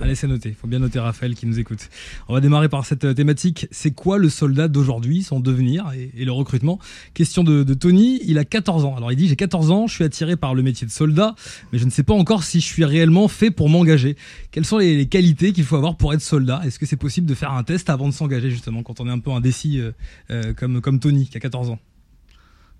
[0.00, 0.50] Allez, c'est noté.
[0.50, 1.88] Il faut bien noter Raphaël qui nous écoute.
[2.28, 3.66] On va démarrer par cette thématique.
[3.72, 6.78] C'est quoi le soldat d'aujourd'hui, son devenir et, le recrutement?
[7.14, 8.20] Question de, Tony.
[8.24, 8.96] Il a 14 ans.
[8.96, 11.34] Alors, il dit J'ai 14 ans, je suis attiré par le métier de soldat,
[11.72, 14.16] mais je ne sais pas encore si je suis réellement fait pour m'engager.
[14.52, 16.62] Quelles sont les, les qualités qu'il faut avoir pour être soldat?
[16.64, 19.12] Est-ce que c'est possible de faire un test avant de s'engager, justement, quand on est
[19.12, 19.92] un peu indécis euh,
[20.30, 21.78] euh, comme, comme Tony, qui a 14 ans?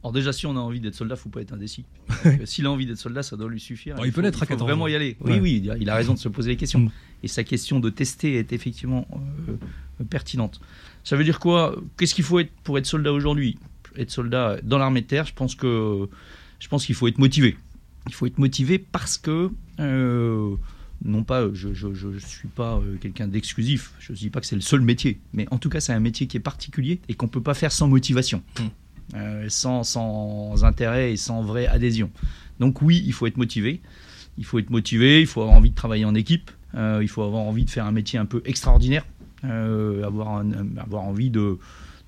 [0.03, 1.85] Alors déjà, si on a envie d'être soldat, faut pas être indécis.
[2.45, 3.97] S'il a envie d'être soldat, ça doit lui suffire.
[3.99, 4.89] Il, il, peut l'être à 14 vraiment ans.
[4.89, 5.17] y aller.
[5.21, 5.41] Oui, ouais.
[5.41, 6.81] oui, il a raison de se poser les questions.
[6.81, 6.91] Mm.
[7.25, 9.09] Et sa question de tester est effectivement
[9.49, 10.61] euh, pertinente.
[11.03, 11.75] Ça veut dire quoi?
[11.97, 13.59] Qu'est-ce qu'il faut être pour être soldat aujourd'hui?
[13.97, 16.09] Être soldat dans l'armée de terre, je pense que
[16.59, 17.57] je pense qu'il faut être motivé.
[18.07, 20.55] Il faut être motivé parce que euh,
[21.05, 24.63] non pas, je ne suis pas quelqu'un d'exclusif, je ne dis pas que c'est le
[24.63, 27.31] seul métier, mais en tout cas c'est un métier qui est particulier et qu'on ne
[27.31, 28.67] peut pas faire sans motivation, hmm.
[29.49, 32.11] Sans, sans intérêt et sans vraie adhésion.
[32.59, 33.81] Donc oui, il faut être motivé,
[34.39, 37.43] il faut être motivé, il faut avoir envie de travailler en équipe, il faut avoir
[37.43, 39.05] envie de faire un métier un peu extraordinaire,
[39.43, 40.43] avoir,
[40.79, 41.59] avoir envie de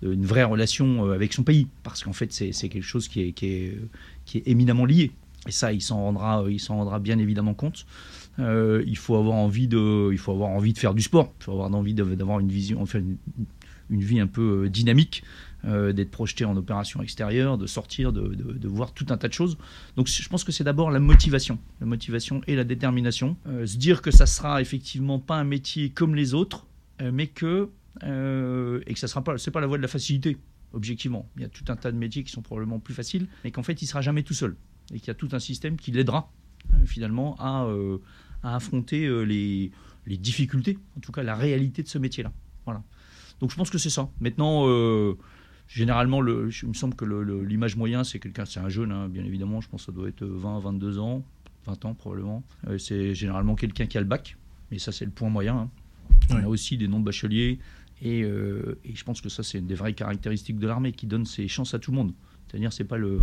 [0.03, 4.47] une vraie relation euh, avec son pays, parce qu'en fait c'est quelque chose qui est,
[4.47, 5.11] éminemment lié.
[5.47, 7.87] Et ça, il s'en rendra, bien évidemment compte.
[8.39, 11.33] Euh, il faut avoir envie de, il faut avoir envie de faire du sport.
[11.41, 13.17] Il faut avoir envie d'avoir une vision, enfin une,
[13.91, 14.69] une, vie un peu
[15.65, 19.59] euh, d'être projeté en opération extérieure, de sortir, de, voir tout un tas de choses.
[19.97, 23.37] Donc je pense que c'est d'abord la motivation, la motivation et la détermination.
[23.47, 26.67] se dire que ça sera effectivement pas un métier comme les autres,
[27.01, 27.71] mais que
[28.05, 30.37] euh, et que ça sera pas, c'est pas la voie de la facilité,
[30.73, 31.29] objectivement.
[31.37, 33.63] Il y a tout un tas de métiers qui sont probablement plus faciles, mais qu'en
[33.63, 34.57] fait, il sera jamais tout seul,
[34.93, 36.31] et qu'il y a tout un système qui l'aidera
[36.75, 37.99] euh, finalement à, euh,
[38.43, 39.73] affronter les,
[40.07, 42.33] les, difficultés, en tout cas la réalité de ce métier-là.
[42.65, 42.83] Voilà.
[43.41, 44.09] Donc je pense que c'est ça.
[44.21, 44.67] Maintenant,
[45.69, 49.25] généralement, le, il me semble que l'image moyen, c'est quelqu'un, c'est un jeune, hein, bien
[49.25, 51.25] évidemment, je pense que ça doit être 20, 22 ans,
[51.67, 52.43] 20 ans probablement.
[52.79, 54.37] c'est généralement quelqu'un qui a le bac,
[54.71, 55.57] mais ça c'est le point moyen.
[55.57, 55.71] Hein.
[56.31, 57.59] On a aussi des noms de bacheliers,
[58.05, 61.27] euh, et, je pense que ça, c'est une des vraies caractéristiques de l'armée qui donne
[61.27, 62.13] ses chances à tout le monde.
[62.49, 63.19] C'est-à-dire, c'est pas le.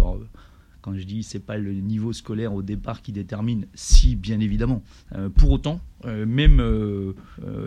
[0.82, 4.84] quand je dis c'est pas le niveau scolaire au départ qui détermine, si bien évidemment.
[5.14, 6.62] Euh, pour autant, euh, même,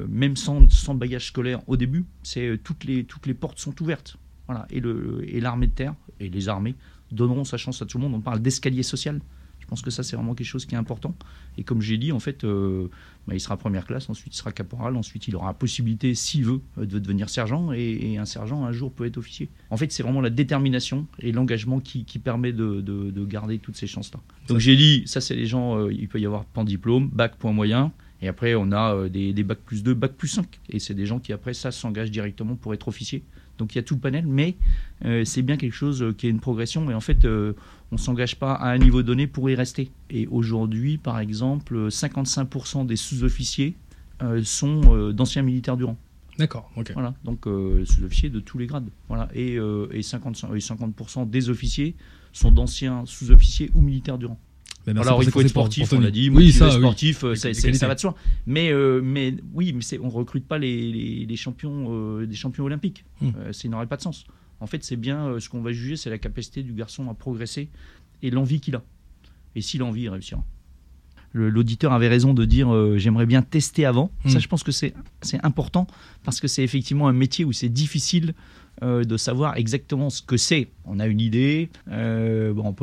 [0.08, 4.16] même sans, sans, bagage scolaire au début, c'est toutes les, toutes les portes sont ouvertes.
[4.48, 4.66] Voilà.
[4.70, 6.74] Et, le, et l'armée de terre et les armées
[7.12, 8.14] donneront sa chance à tout le monde.
[8.14, 9.20] On parle d'escalier social.
[9.60, 11.14] Je pense que ça, c'est vraiment quelque chose qui est important.
[11.58, 12.88] Et comme j'ai dit, en fait, euh,
[13.26, 16.46] bah, il sera première classe, ensuite il sera caporal, ensuite il aura la possibilité, s'il
[16.46, 17.72] veut, euh, de devenir sergent.
[17.72, 19.50] Et, un sergent, un jour, peut être officier.
[19.68, 24.20] En fait, c'est vraiment la détermination et l'engagement qui, permet de, garder toutes ces chances-là.
[24.48, 27.36] Donc j'ai dit, ça, c'est les gens, euh, il peut y avoir pan diplôme, bac,
[27.36, 27.92] point moyen.
[28.22, 30.60] Et après, on a des, des bac plus 2, bac plus 5.
[30.70, 33.22] Et c'est des gens qui, après ça, s'engagent directement pour être officier.
[33.58, 34.56] Donc il y a tout le panel, mais
[35.04, 36.90] euh, c'est bien quelque chose euh, qui est une progression.
[36.90, 37.52] Et en fait, euh,
[37.92, 39.90] on ne s'engage pas à un niveau donné pour y rester.
[40.10, 43.76] Et aujourd'hui, par exemple, 55% des sous-officiers
[44.42, 45.96] sont d'anciens militaires du rang.
[46.38, 46.90] D'accord, ok.
[46.92, 48.88] Voilà, donc sous-officiers de tous les grades.
[49.06, 51.94] Voilà, et, et 50%, 50 des officiers
[52.32, 54.38] sont d'anciens sous-officiers ou militaires du rang.
[54.96, 56.30] Alors il faut être sportif, on l'a dit.
[56.30, 57.50] Oui, ça, sportif, euh, ça,
[57.86, 58.14] va de soi.
[58.46, 63.04] Mais, euh, mais oui, mais on recrute pas les, les, champions, euh, des champions olympiques.
[63.20, 63.30] Hmm.
[63.52, 64.24] ça n'aurait pas de sens.
[64.60, 67.68] En fait, c'est bien ce qu'on va juger, c'est la capacité du garçon à progresser
[68.22, 68.82] et l'envie qu'il a.
[69.54, 70.44] Et si l'envie, il réussira.
[71.32, 74.10] L'auditeur avait raison de dire j'aimerais bien tester avant.
[74.26, 74.40] Ça, hmm.
[74.40, 74.94] je pense que c'est
[75.42, 75.86] important
[76.24, 78.34] parce que c'est effectivement un métier où c'est difficile
[78.82, 80.68] euh, de savoir exactement ce que c'est.
[80.84, 82.74] On a une idée, euh, bon,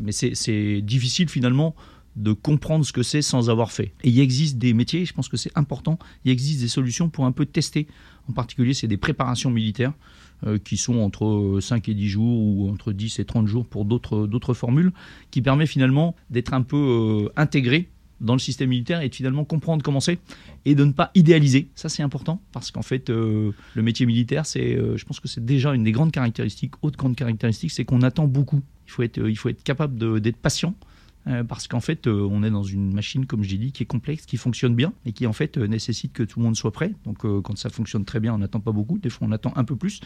[0.00, 1.74] mais c'est difficile finalement
[2.14, 3.92] de comprendre ce que c'est sans avoir fait.
[4.04, 7.26] Et il existe des métiers, je pense que c'est important, il existe des solutions pour
[7.26, 7.88] un peu tester.
[8.28, 9.92] En particulier, c'est des préparations militaires
[10.46, 13.84] euh, qui sont entre 5 et 10 jours ou entre 10 et 30 jours pour
[13.84, 14.92] d'autres formules,
[15.30, 19.82] qui permet finalement d'être un peu intégré dans le système militaire et de finalement comprendre
[19.82, 20.18] comment c'est
[20.64, 21.68] et de ne pas idéaliser.
[21.74, 25.28] Ça, c'est important parce qu'en fait, euh, le métier militaire, c'est, euh, je pense que
[25.28, 28.62] c'est déjà une des grandes caractéristiques, autre grande caractéristique, c'est qu'on attend beaucoup.
[28.86, 30.74] Il faut être, euh, il faut être capable d'être patient
[31.28, 33.86] euh, parce qu'en fait, euh, on est dans une machine, comme j'ai dit, qui est
[33.86, 36.70] complexe, qui fonctionne bien et qui en fait euh, nécessite que tout le monde soit
[36.70, 36.92] prêt.
[37.04, 38.98] Donc, quand ça fonctionne très bien, on n'attend pas beaucoup.
[38.98, 40.00] Des fois, on attend un peu plus.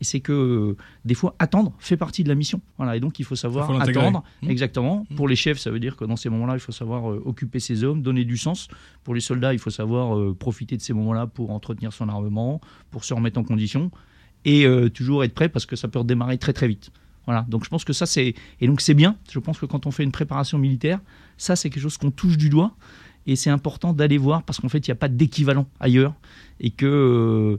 [0.00, 2.60] Et c'est que des fois, attendre fait partie de la mission.
[2.76, 2.96] Voilà.
[2.96, 4.22] Et donc, il faut savoir attendre.
[4.42, 4.50] Mmh.
[4.50, 5.06] Exactement.
[5.10, 5.14] Mmh.
[5.14, 7.82] Pour les chefs, ça veut dire que dans ces moments-là, il faut savoir occuper ses
[7.84, 8.68] hommes, donner du sens.
[9.04, 12.60] Pour les soldats, il faut savoir profiter de ces moments-là pour entretenir son armement,
[12.90, 13.90] pour se remettre en condition
[14.44, 16.92] et toujours être prêt parce que ça peut redémarrer très très vite.
[17.26, 19.16] Voilà, donc je pense que ça c'est et donc c'est bien.
[19.30, 21.00] Je pense que quand on fait une préparation militaire,
[21.36, 22.74] ça c'est quelque chose qu'on touche du doigt.
[23.26, 26.14] Et c'est important d'aller voir parce qu'en fait il n'y a pas d'équivalent ailleurs.
[26.60, 27.58] Et que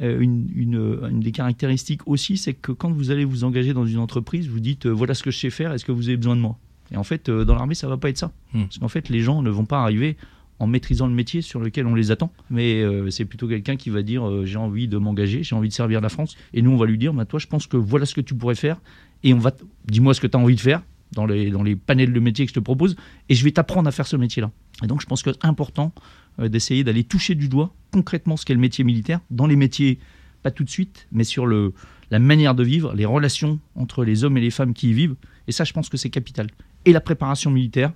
[0.00, 3.98] euh, une, une, des caractéristiques aussi c'est que quand vous allez vous engager dans une
[3.98, 6.36] entreprise, vous dites euh, voilà ce que je sais faire, est-ce que vous avez besoin
[6.36, 6.56] de moi?
[6.92, 8.30] Et en fait euh, dans l'armée ça va pas être ça.
[8.54, 8.62] Hmm.
[8.62, 10.16] parce qu'en fait les gens ne vont pas arriver
[10.58, 12.32] en maîtrisant le métier sur lequel on les attend.
[12.50, 15.68] Mais euh, c'est plutôt quelqu'un qui va dire euh, j'ai envie de m'engager, j'ai envie
[15.68, 16.36] de servir la France.
[16.52, 18.34] Et nous, on va lui dire bah, toi, je pense que voilà ce que tu
[18.34, 18.80] pourrais faire.
[19.22, 19.52] Et on va
[19.86, 22.44] dis-moi ce que tu as envie de faire dans les, dans les panels de métiers
[22.46, 22.96] que je te propose.
[23.28, 24.50] Et je vais t'apprendre à faire ce métier-là.
[24.82, 25.92] Et donc, je pense que c'est important
[26.40, 29.20] euh, d'essayer d'aller toucher du doigt concrètement ce qu'est le métier militaire.
[29.30, 29.98] Dans les métiers,
[30.42, 31.72] pas tout de suite, mais sur le,
[32.10, 35.16] la manière de vivre, les relations entre les hommes et les femmes qui y vivent.
[35.46, 36.48] Et ça, je pense que c'est capital.
[36.84, 37.92] Et la préparation militaire,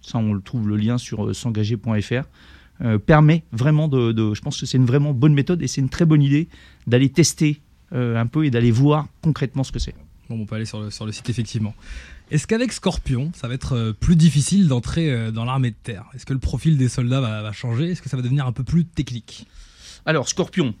[0.00, 2.24] ça on le trouve le lien sur euh, s'engager.fr,
[2.82, 5.88] euh, permet vraiment de, Je pense que c'est une vraiment bonne méthode et c'est une
[5.88, 6.48] très bonne idée
[6.86, 7.60] d'aller tester
[7.92, 9.94] euh, un peu et d'aller voir concrètement ce que c'est.
[10.28, 11.74] Bon, on peut aller sur le, sur le site effectivement.
[12.30, 16.06] Est-ce qu'avec Scorpion, ça va être plus difficile d'entrer dans l'armée de terre?
[16.12, 17.92] Est-ce que le profil des soldats va, va changer?
[17.92, 19.46] Est-ce que ça va devenir un peu plus technique?
[20.04, 20.74] Alors, Scorpion,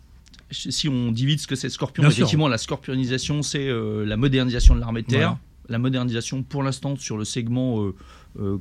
[0.50, 2.22] si on divise ce que c'est Scorpion, Bien sûr.
[2.22, 5.18] effectivement, la scorpionisation, c'est euh, la modernisation de l'armée de terre.
[5.18, 5.38] Voilà.
[5.68, 7.84] La modernisation, pour l'instant, sur le segment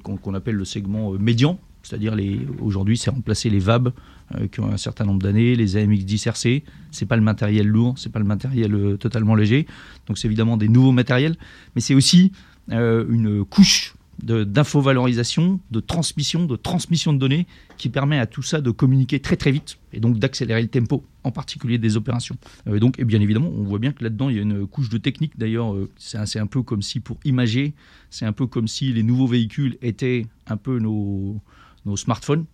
[0.03, 2.15] qu'on qu'on appelle le segment euh, médian, c'est-à-dire
[2.59, 3.93] aujourd'hui, c'est remplacer les VAB
[4.35, 6.63] euh, qui ont un certain nombre d'années, les AMX-10 RC.
[6.91, 9.67] C'est pas le matériel lourd, c'est pas le matériel euh, totalement léger.
[10.07, 11.35] Donc, c'est évidemment des nouveaux matériels,
[11.75, 12.31] mais c'est aussi
[12.71, 17.47] euh, une couche d'infovalorisation, de transmission, de transmission de données
[17.77, 21.05] qui permet à tout ça de communiquer très très vite et donc d'accélérer le tempo,
[21.23, 22.35] en particulier des opérations.
[22.67, 24.89] Euh, donc, et bien évidemment, on voit bien que là-dedans, il y a une couche
[24.89, 25.37] de technique.
[25.37, 27.73] D'ailleurs, euh, c'est un, peu comme si, pour imager,
[28.09, 31.41] c'est un peu comme si les nouveaux véhicules étaient un peu nos,
[31.85, 32.45] nos smartphones.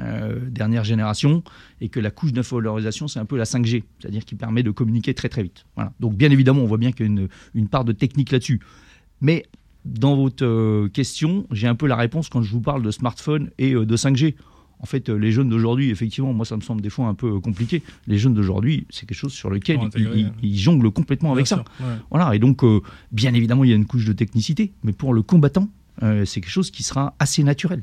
[0.00, 1.42] euh, dernière génération
[1.80, 5.14] et que la couche d'infovalorisation c'est un peu la 5G c'est-à-dire qui permet de communiquer
[5.14, 5.92] très très vite voilà.
[6.00, 8.60] donc bien évidemment on voit bien qu'il y a une, une part de technique là-dessus
[9.20, 9.46] mais
[9.86, 13.50] dans votre euh, question, j'ai un peu la réponse quand je vous parle de smartphone
[13.58, 14.34] et euh, de 5G.
[14.80, 17.40] En fait, euh, les jeunes d'aujourd'hui, effectivement, moi, ça me semble des fois un peu
[17.40, 17.82] compliqué.
[18.06, 21.46] Les jeunes d'aujourd'hui, c'est quelque chose sur lequel ils, intégrer, ils- ils jonglent complètement avec
[21.46, 21.64] ça.
[21.80, 21.86] ouais.
[22.10, 22.80] Voilà, et donc, euh,
[23.12, 25.68] bien évidemment, il y a une couche de technicité, mais pour le combattant,
[26.02, 27.80] euh, c'est quelque chose qui sera assez naturel.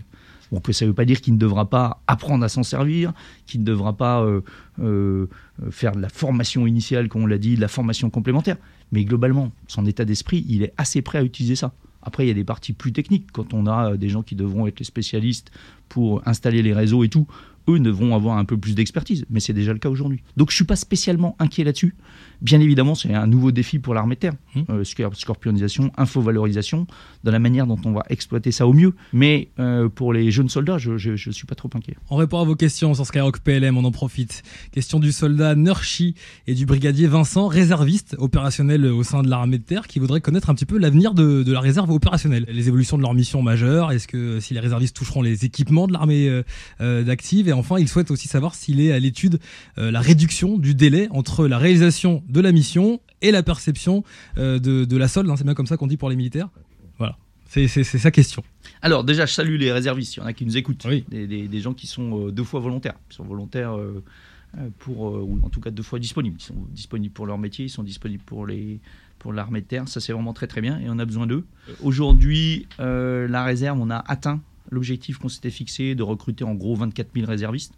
[0.51, 3.11] Donc, ça ne veut pas dire qu'il ne devra pas apprendre à s'en servir,
[3.47, 5.27] qu'il ne devra pas euh,
[5.71, 8.57] faire de la formation initiale, comme on l'a dit, de la formation complémentaire.
[8.91, 11.73] Mais globalement, son état d'esprit, il est assez prêt à utiliser ça.
[12.03, 13.31] Après, il y a des parties plus techniques.
[13.31, 15.51] Quand on a euh, des gens qui devront être les spécialistes
[15.89, 17.27] pour installer les réseaux et tout,
[17.69, 19.25] eux devront avoir un peu plus d'expertise.
[19.29, 20.21] Mais c'est déjà le cas aujourd'hui.
[20.37, 21.95] Donc, je ne suis pas spécialement inquiet là-dessus.
[22.41, 24.33] Bien évidemment, c'est un nouveau défi pour l'armée de terre.
[24.55, 24.61] Mmh.
[24.69, 26.87] Euh, scor- scorpionisation, infovalorisation,
[27.23, 28.93] dans la manière dont on va exploiter ça au mieux.
[29.13, 31.95] Mais euh, pour les jeunes soldats, je ne suis pas trop inquiet.
[32.09, 34.43] On répond à vos questions sur Skyrock PLM, on en profite.
[34.71, 36.15] Question du soldat Nurchi
[36.47, 40.49] et du brigadier Vincent, réserviste opérationnel au sein de l'armée de terre, qui voudrait connaître
[40.49, 42.45] un petit peu l'avenir de, de la réserve opérationnelle.
[42.49, 45.93] Les évolutions de leur mission majeure, est-ce que si les réservistes toucheront les équipements de
[45.93, 46.43] l'armée euh,
[46.81, 49.39] euh, d'active Et enfin, il souhaite aussi savoir s'il est à l'étude
[49.77, 54.03] euh, la réduction du délai entre la réalisation de la mission et la perception
[54.37, 55.29] euh, de, de la solde.
[55.29, 56.49] hein, c'est bien comme ça qu'on dit pour les militaires.
[56.97, 58.43] Voilà, c'est sa question.
[58.81, 60.15] Alors déjà, je salue les réservistes.
[60.15, 60.85] Il y en a qui nous écoutent.
[60.89, 61.05] Oui.
[61.09, 62.95] Des, des- des gens qui sont euh, deux fois volontaires.
[63.11, 63.77] Ils sont volontaires
[64.79, 66.37] pour, ou en tout cas deux fois disponibles.
[66.39, 68.79] Ils sont disponibles pour leur métier, ils sont disponibles pour les
[69.19, 69.87] pour l'armée de terre.
[69.87, 71.45] Ça, c'est vraiment très très bien et on a besoin d'eux.
[71.81, 76.75] Aujourd'hui, euh, la réserve, on a atteint l'objectif qu'on s'était fixé de recruter en gros
[76.75, 77.73] 24 000 réservistes.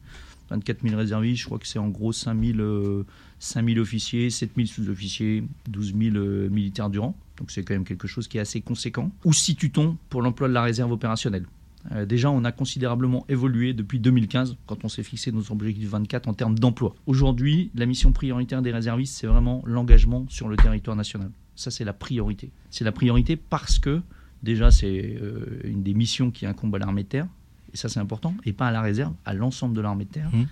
[0.49, 3.03] 24 000 réservistes, je crois que c'est en gros 5 000, euh,
[3.39, 7.15] 5 000 officiers, 7 000 sous-officiers, 12 000 euh, militaires du rang.
[7.37, 9.11] Donc c'est quand même quelque chose qui est assez conséquent.
[9.23, 11.45] Où situe-t-on pour l'emploi de la réserve opérationnelle?
[11.91, 16.27] Euh, Déjà, on a considérablement évolué depuis 2015, quand on s'est fixé nos objectifs 24
[16.27, 16.95] en termes d'emploi.
[17.05, 21.31] Aujourd'hui, la mission prioritaire des réservistes, c'est vraiment l'engagement sur le territoire national.
[21.55, 22.51] Ça, c'est la priorité.
[22.69, 24.01] C'est la priorité parce que,
[24.45, 27.27] déjà, c'est euh, une des missions qui incombe à l'armée de terre,
[27.73, 30.29] et ça, c'est important, et pas à la réserve, à l'ensemble de l'armée de terre.
[30.31, 30.47] Mhm.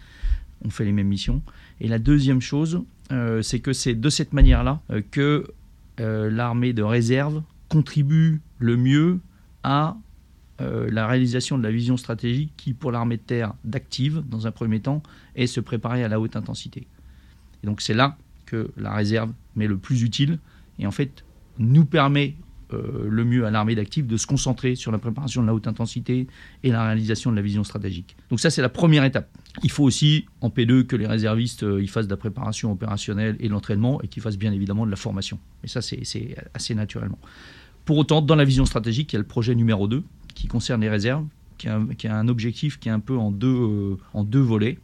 [0.65, 1.41] On fait les mêmes missions.
[1.79, 5.45] Et la deuxième chose, euh, c'est que c'est de cette manière-là euh, que
[5.99, 9.19] l'armée de réserve contribue le mieux
[9.61, 9.95] à
[10.59, 14.79] la réalisation de la vision stratégique qui, pour l'armée de terre d'active, dans un premier
[14.79, 15.03] temps,
[15.35, 16.87] est se préparer à la haute intensité.
[17.63, 20.39] Et donc c'est là que la réserve met le plus utile
[20.79, 21.23] et en fait
[21.59, 22.35] nous permet
[23.07, 26.27] le mieux à l'armée d'active de se concentrer sur la préparation de la haute intensité
[26.63, 28.15] et la réalisation de la vision stratégique.
[28.29, 29.29] Donc ça c'est la première étape.
[29.63, 33.35] Il faut aussi en P2 que les réservistes euh, ils fassent de la préparation opérationnelle
[33.39, 35.39] et de l'entraînement et qu'ils fassent bien évidemment de la formation.
[35.63, 36.03] Et ça c'est
[36.53, 37.19] assez naturellement.
[37.85, 40.81] Pour autant, dans la vision stratégique, il y a le projet numéro 2 qui concerne
[40.81, 41.25] les réserves,
[41.57, 44.79] qui a, un objectif qui est un peu en deux, euh, en deux volets.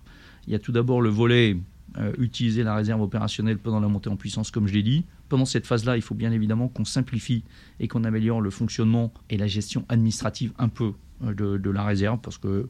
[0.48, 1.58] Il y a tout d'abord le volet
[1.98, 5.06] euh, utiliser la réserve opérationnelle pendant la montée en puissance, comme je l'ai dit.
[5.30, 7.44] Pendant cette phase-là, il faut bien évidemment qu'on simplifie
[7.80, 12.20] et qu'on améliore le fonctionnement et la gestion administrative un peu euh, de, la réserve,
[12.20, 12.68] parce que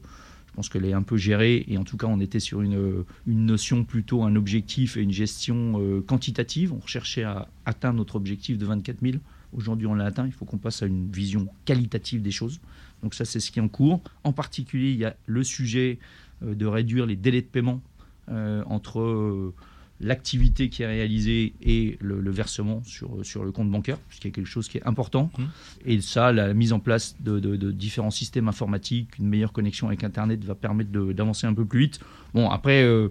[0.48, 3.04] je pense qu'elle est un peu gérée, et en tout cas, on était sur une,
[3.26, 6.72] une notion plutôt, un objectif et une gestion euh, quantitative.
[6.72, 9.18] On recherchait à atteindre notre objectif de 24 000.
[9.52, 10.26] Aujourd'hui, on l'a atteint.
[10.26, 12.60] Il faut qu'on passe à une vision qualitative des choses.
[13.02, 14.00] Donc ça, c'est ce qui est en cours.
[14.24, 15.98] En particulier, il y a le sujet
[16.42, 17.80] euh, de réduire les délais de paiement
[18.28, 19.54] euh, entre euh,
[20.00, 24.28] l'activité qui est réalisée et le, le versement sur, sur le compte bancaire, ce qui
[24.28, 25.30] est quelque chose qui est important.
[25.36, 25.44] Mmh.
[25.84, 29.88] Et ça, la mise en place de, de- de différents systèmes informatiques, une meilleure connexion
[29.88, 32.00] avec Internet va permettre d'avancer un peu plus vite.
[32.32, 33.08] Bon, après, euh,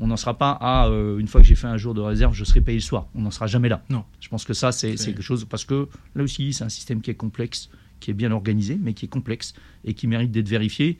[0.00, 2.34] on n'en sera pas à, euh, une fois que j'ai fait un jour de réserve,
[2.34, 3.06] je serai payé le soir.
[3.14, 3.84] On n'en sera jamais là.
[3.88, 4.04] Non.
[4.20, 7.10] Je pense que ça, c'est quelque chose, parce que là aussi, c'est un système qui
[7.12, 10.98] est complexe, qui est bien organisé, mais qui est complexe et qui mérite d'être vérifié.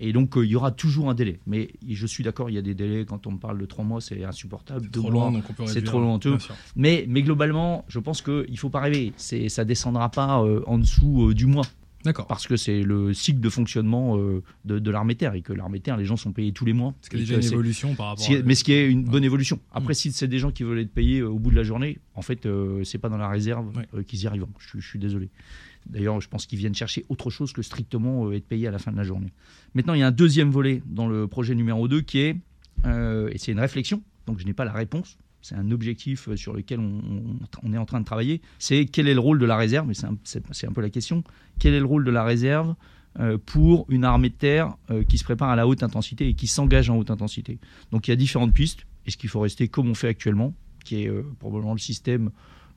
[0.00, 1.38] Et donc, il y aura toujours un délai.
[1.46, 3.04] Mais je suis d'accord, il y a des délais.
[3.04, 4.90] Quand on me parle de trois mois, c'est insupportable.
[4.90, 6.18] Trop loin, donc on peut C'est trop loin.
[6.76, 9.12] Mais, mais globalement, je pense qu'il ne faut pas rêver.
[9.16, 11.66] Ça ne descendra pas en dessous du mois.
[12.04, 12.26] D'accord.
[12.26, 15.96] Parce que c'est le cycle de fonctionnement euh, de, l'armée terre et que l'armée terre,
[15.96, 16.94] les gens sont payés tous les mois.
[17.00, 18.26] Ce qui est déjà une évolution par rapport.
[18.44, 19.60] Mais ce qui est une bonne évolution.
[19.72, 19.96] Après, mm.
[19.96, 22.22] si c'est des gens qui veulent être payés euh, au bout de la journée, en
[22.22, 23.72] fait, euh, c'est pas dans la réserve
[24.06, 24.46] qu'ils y arrivent.
[24.58, 25.30] Je, suis désolé.
[25.86, 28.92] D'ailleurs, je pense qu'ils viennent chercher autre chose que strictement être payés à la fin
[28.92, 29.32] de la journée.
[29.74, 32.36] Maintenant, il y a un deuxième volet dans le projet numéro 2 qui est,
[32.84, 36.54] et c'est une réflexion, donc je n'ai pas la réponse, c'est un objectif euh, sur
[36.54, 39.86] lequel on, est en train de travailler, c'est quel est le rôle de la réserve,
[39.86, 40.06] mais c'est
[40.66, 41.24] un, peu la question,
[41.58, 42.74] quel est le rôle de la réserve
[43.18, 46.34] euh, pour une armée de terre euh, qui se prépare à la haute intensité et
[46.34, 47.58] qui s'engage en haute intensité?
[47.90, 48.86] Donc il y a différentes pistes.
[49.04, 52.30] Est-ce qu'il faut rester comme on fait actuellement, qui est probablement le système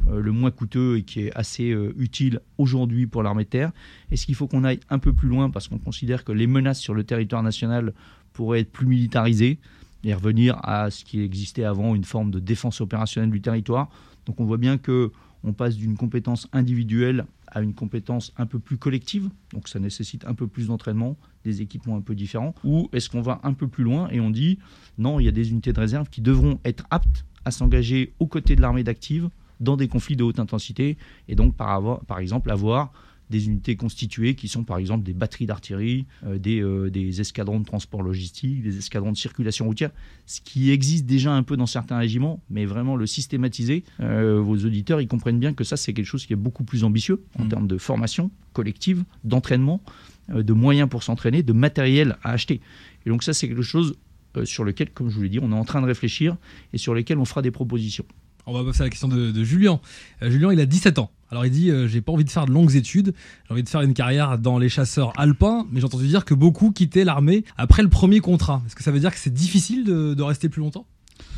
[0.09, 3.71] le moins coûteux et qui est assez utile aujourd'hui pour l'armée de terre
[4.11, 6.79] Est-ce qu'il faut qu'on aille un peu plus loin parce qu'on considère que les menaces
[6.79, 7.93] sur le territoire national
[8.33, 9.59] pourraient être plus militarisées
[10.05, 13.89] et revenir à ce qui existait avant, une forme de défense opérationnelle du territoire.
[14.25, 15.11] Donc on voit bien que
[15.43, 20.25] on passe d'une compétence individuelle à une compétence un peu plus collective, donc ça nécessite
[20.25, 23.67] un peu plus d'entraînement, des équipements un peu différents, ou est-ce qu'on va un peu
[23.67, 24.57] plus loin et on dit
[24.97, 28.25] non, il y a des unités de réserve qui devront être aptes à s'engager aux
[28.25, 32.49] côtés de l'armée d'active dans des conflits de haute intensité, et donc par, par exemple
[32.51, 32.91] avoir
[33.29, 37.65] des unités constituées qui sont par exemple des batteries d'artillerie, euh, euh, des, escadrons de
[37.65, 39.91] transport logistique, des escadrons de circulation routière,
[40.25, 44.55] ce qui existe déjà un peu dans certains régiments, mais vraiment le systématiser, euh, vos
[44.57, 47.45] auditeurs, ils comprennent bien que ça c'est quelque chose qui est beaucoup plus ambitieux en
[47.45, 47.49] mmh.
[47.49, 49.81] termes de formation collective, d'entraînement,
[50.29, 52.61] de moyens pour s'entraîner, de matériel à acheter.
[53.05, 53.95] Et donc ça c'est quelque chose
[54.43, 56.35] sur lequel, comme je vous l'ai dit, on est en train de réfléchir
[56.73, 58.05] et sur lequel on fera des propositions.
[58.47, 59.79] On va passer à la question de, Julien.
[60.21, 61.11] Julien, il a 17 ans.
[61.31, 63.13] Alors il dit euh, j'ai pas envie de faire de longues études,
[63.47, 66.33] j'ai envie de faire une carrière dans les chasseurs alpins, mais j'ai entendu dire que
[66.33, 68.61] beaucoup quittaient l'armée après le premier contrat.
[68.65, 70.85] Est-ce que ça veut dire que c'est difficile de, rester plus longtemps?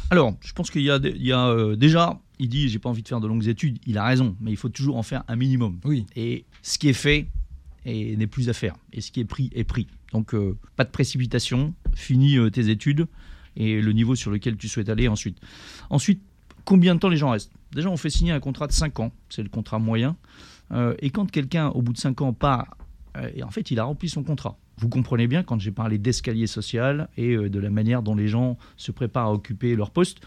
[0.10, 3.22] Alors je pense qu'il y a, euh, déjà, il dit j'ai pas envie de faire
[3.22, 5.80] de longues études, il a raison, mais il faut toujours en faire un minimum.
[5.86, 6.06] Oui.
[6.16, 7.30] Et ce qui est fait
[7.86, 9.88] n'est plus à faire, et ce qui est pris est pris.
[10.12, 13.08] Donc euh, pas de précipitation, finis tes études
[13.58, 15.40] et le niveau sur lequel tu souhaites aller ensuite.
[15.90, 16.22] Ensuite,
[16.68, 19.12] combien de temps les gens restent Déjà, on fait signer un contrat de 5 ans,
[19.30, 20.18] c'est le contrat moyen.
[20.72, 22.78] Euh, et quand quelqu'un, au bout de 5 ans, part,
[23.16, 24.58] euh, et en fait, il a rempli son contrat.
[24.78, 28.28] Vous comprenez bien quand j'ai parlé d'escalier social et euh, de la manière dont les
[28.28, 30.20] gens se préparent à occuper leur poste.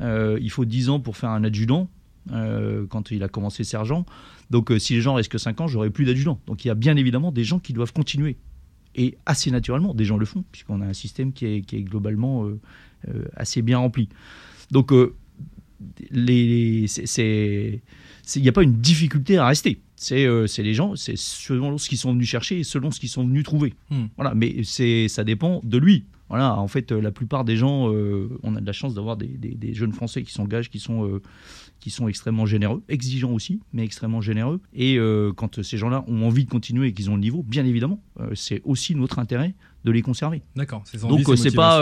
[0.00, 1.88] il faut 10 ans pour faire un adjudant
[2.28, 4.04] quand il a commencé sergent.
[4.50, 6.38] Donc si les gens restent que 5 ans, j'aurai plus d'adjudant.
[6.46, 8.36] Donc il y a bien évidemment des gens qui doivent continuer.
[8.96, 11.82] Et assez naturellement, des gens le font, puisqu'on a un système qui est, qui est
[11.82, 12.46] globalement
[13.36, 14.08] assez bien rempli.
[14.70, 14.92] Donc
[18.34, 19.80] il n'y a pas une difficulté à rester.
[19.96, 23.08] C'est euh, les gens, c'est selon ce qu'ils sont venus chercher et selon ce qu'ils
[23.08, 23.74] sont venus trouver.
[23.90, 24.06] Hmm.
[24.16, 26.04] Voilà, mais ça dépend de lui.
[26.28, 29.74] Voilà, en fait, la plupart des gens, euh, on a de la chance d'avoir des,
[29.74, 31.22] jeunes Français qui s'engagent, qui sont euh,
[31.78, 34.60] qui sont extrêmement généreux, exigeants aussi, mais extrêmement généreux.
[34.74, 34.98] Et
[35.36, 38.02] quand ces gens-là ont envie de continuer et qu'ils ont le niveau, bien évidemment,
[38.34, 40.42] c'est aussi notre intérêt de les conserver.
[40.56, 40.82] D'accord.
[41.08, 41.80] Donc c'est pas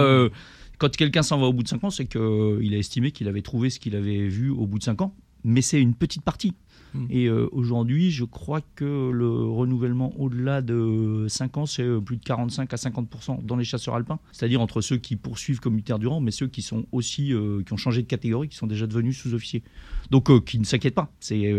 [0.78, 3.42] quand quelqu'un s'en va au bout de 5 ans, c'est qu'il a estimé qu'il avait
[3.42, 5.14] trouvé ce qu'il avait vu au bout de 5 ans.
[5.44, 6.54] Mais c'est une petite partie.
[6.94, 7.06] Hmm.
[7.10, 12.16] Et euh, aujourd'hui, je crois que le renouvellement au-delà de 5 ans, c'est euh, plus
[12.16, 14.20] de 45 à 50% dans les chasseurs alpins.
[14.32, 17.62] C'est-à-dire entre ceux qui poursuivent comme militaires du rang, mais ceux qui sont aussi, euh,
[17.64, 19.62] qui ont changé de catégorie, qui sont déjà devenus sous-officiers.
[20.10, 21.10] Donc qui ne s'inquiètent pas.
[21.18, 21.52] C'est,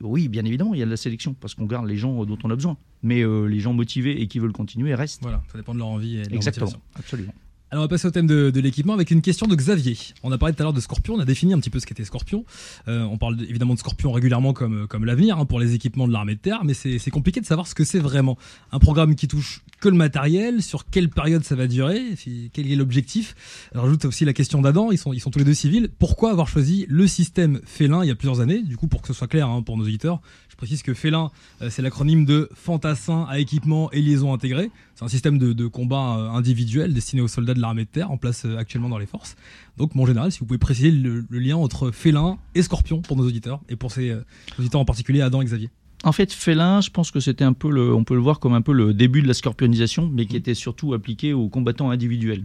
[0.00, 2.38] oui, bien évidemment, il y a de la sélection, parce qu'on garde les gens dont
[2.44, 2.76] on a besoin.
[3.02, 5.22] Mais les gens motivés et qui veulent continuer restent.
[5.22, 7.34] Voilà, ça dépend de leur envie et de leur Exactement, absolument.
[7.74, 9.96] Alors on va passer au thème de, l'équipement avec une question de Xavier.
[10.22, 11.86] On a parlé tout à l'heure de Scorpion, on a défini un petit peu ce
[11.86, 12.44] qu'était Scorpion.
[12.86, 16.12] Euh, on parle évidemment de Scorpion régulièrement comme, comme l'avenir hein, pour les équipements de
[16.12, 18.38] l'armée de terre, mais c'est compliqué de savoir ce que c'est vraiment.
[18.70, 22.00] Un programme qui touche que le matériel, sur quelle période ça va durer,
[22.52, 23.34] quel est l'objectif.
[23.74, 25.90] Rajoute aussi la question d'Adam, ils sont, ils sont tous les deux civils.
[25.98, 28.62] Pourquoi avoir choisi le système Félin il y a plusieurs années?
[28.62, 30.20] Du coup, pour que ce soit clair hein, pour nos auditeurs,
[30.54, 34.70] je précise que Félin, euh, c'est l'acronyme de Fantassin à équipement et liaison intégrée.
[34.94, 38.18] C'est un système de, combat euh, individuel destiné aux soldats de l'armée de terre en
[38.18, 39.34] place euh, actuellement dans les forces.
[39.78, 43.26] Donc, mon général, si vous pouvez préciser le, lien entre Félin et Scorpion pour nos
[43.26, 44.16] auditeurs et pour ces
[44.56, 45.70] auditeurs en particulier, Adam et Xavier.
[46.04, 48.54] En fait, Félin, je pense que c'était un peu le, on peut le voir comme
[48.54, 52.44] un peu le début de la scorpionisation, mais qui était surtout appliqué aux combattants individuels.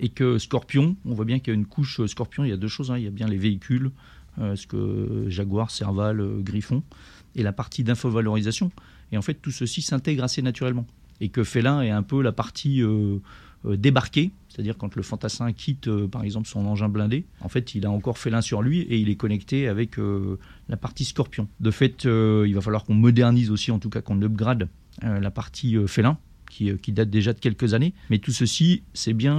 [0.00, 2.56] Et que Scorpion, on voit bien qu'il y a une couche Scorpion, il y a
[2.56, 2.98] deux choses, hein.
[2.98, 3.92] il y a bien les véhicules,
[4.38, 6.82] ce que Jaguar, Serval, euh, Griffon,
[7.34, 8.70] et la partie d'infovalorisation.
[9.10, 10.86] Et en fait, tout ceci s'intègre assez naturellement.
[11.20, 13.18] Et que Félin est un peu la partie euh,
[13.64, 17.90] débarquée, c'est-à-dire quand le fantassin quitte par exemple son engin blindé, en fait il a
[17.90, 19.98] encore Félin sur lui et il est connecté avec
[20.68, 21.46] la partie Scorpion.
[21.60, 24.68] De fait, il va falloir qu'on modernise aussi, en tout cas qu'on upgrade
[25.00, 26.18] la partie Félin
[26.48, 27.94] qui date déjà de quelques années.
[28.10, 29.38] Mais tout ceci, c'est bien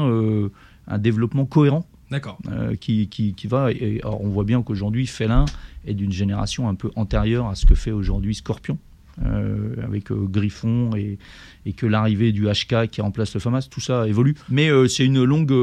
[0.87, 2.37] un développement cohérent D'accord.
[2.79, 3.69] qui, qui, qui, va.
[4.03, 5.45] On voit bien qu'aujourd'hui, Félin
[5.85, 8.77] est d'une génération un peu antérieure à ce que fait aujourd'hui Scorpion.
[9.21, 11.19] Euh, avec euh, Griffon et,
[11.67, 14.33] et que l'arrivée du HK qui remplace le FAMAS, tout ça évolue.
[14.49, 15.53] Mais euh, c'est une longue,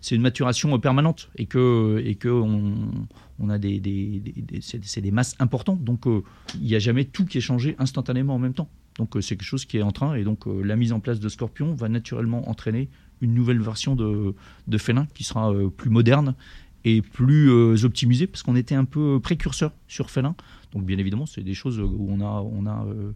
[0.00, 2.74] c'est une maturation permanente et que, et que on,
[3.38, 5.84] on a des, des, des c'est des masses importantes.
[5.84, 8.68] Donc il n'y a jamais tout qui est changé instantanément en même temps.
[8.98, 11.28] Donc c'est quelque chose qui est en train et donc la mise en place de
[11.28, 12.88] Scorpion va naturellement entraîner
[13.20, 14.34] une nouvelle version de,
[14.66, 16.34] de Félin qui sera plus moderne
[16.84, 20.34] et plus optimisée parce qu'on était un peu précurseur sur Félin.
[20.76, 23.12] Donc bien évidemment, c'est des choses où on a, on a, euh,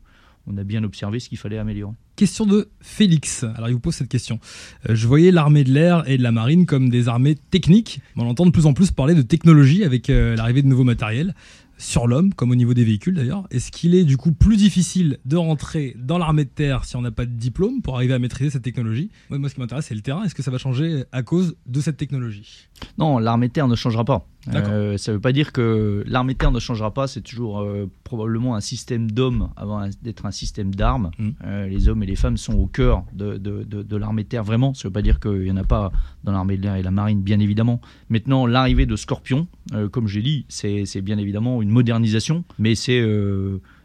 [0.47, 1.93] on a bien observé ce qu'il fallait améliorer.
[2.17, 3.45] Question de Félix.
[3.45, 4.41] Alors il vous pose cette question.
[4.89, 8.01] Euh, je voyais l'armée de l'air et de la marine comme des armées techniques.
[8.17, 11.35] On entend de plus en plus parler de technologie avec euh, l'arrivée de nouveaux matériels
[11.81, 13.47] sur l'homme, comme au niveau des véhicules d'ailleurs.
[13.51, 17.03] Est-ce qu'il est du coup plus difficile de rentrer dans l'armée de terre si on
[17.03, 19.11] n'a pas de diplôme pour arriver à maîtriser cette technologie?
[19.31, 20.23] Moi, ce qui m'intéresse, c'est le terrain.
[20.25, 22.69] Est-ce que ça va changer à cause de cette technologie?
[22.99, 24.27] Non, l'armée de terre ne changera pas.
[24.49, 27.07] Euh, ça ne veut pas dire que l'armée de terre ne changera pas.
[27.07, 31.11] C'est toujours euh, probablement un système d'hommes avant d'être un système d'armes.
[31.19, 31.29] Mmh.
[31.45, 34.45] Euh, les hommes et les femmes sont au cœur de, de, de, l'armée de terre,
[34.45, 34.75] vraiment.
[34.75, 35.93] Ça ne veut pas dire qu'il n'y en a pas
[36.25, 37.81] dans l'armée de l'air et la marine, bien évidemment.
[38.09, 39.47] Maintenant, l'arrivée de Scorpion,
[39.93, 43.05] comme j'ai dit, c'est bien évidemment une modernisation, mais c'est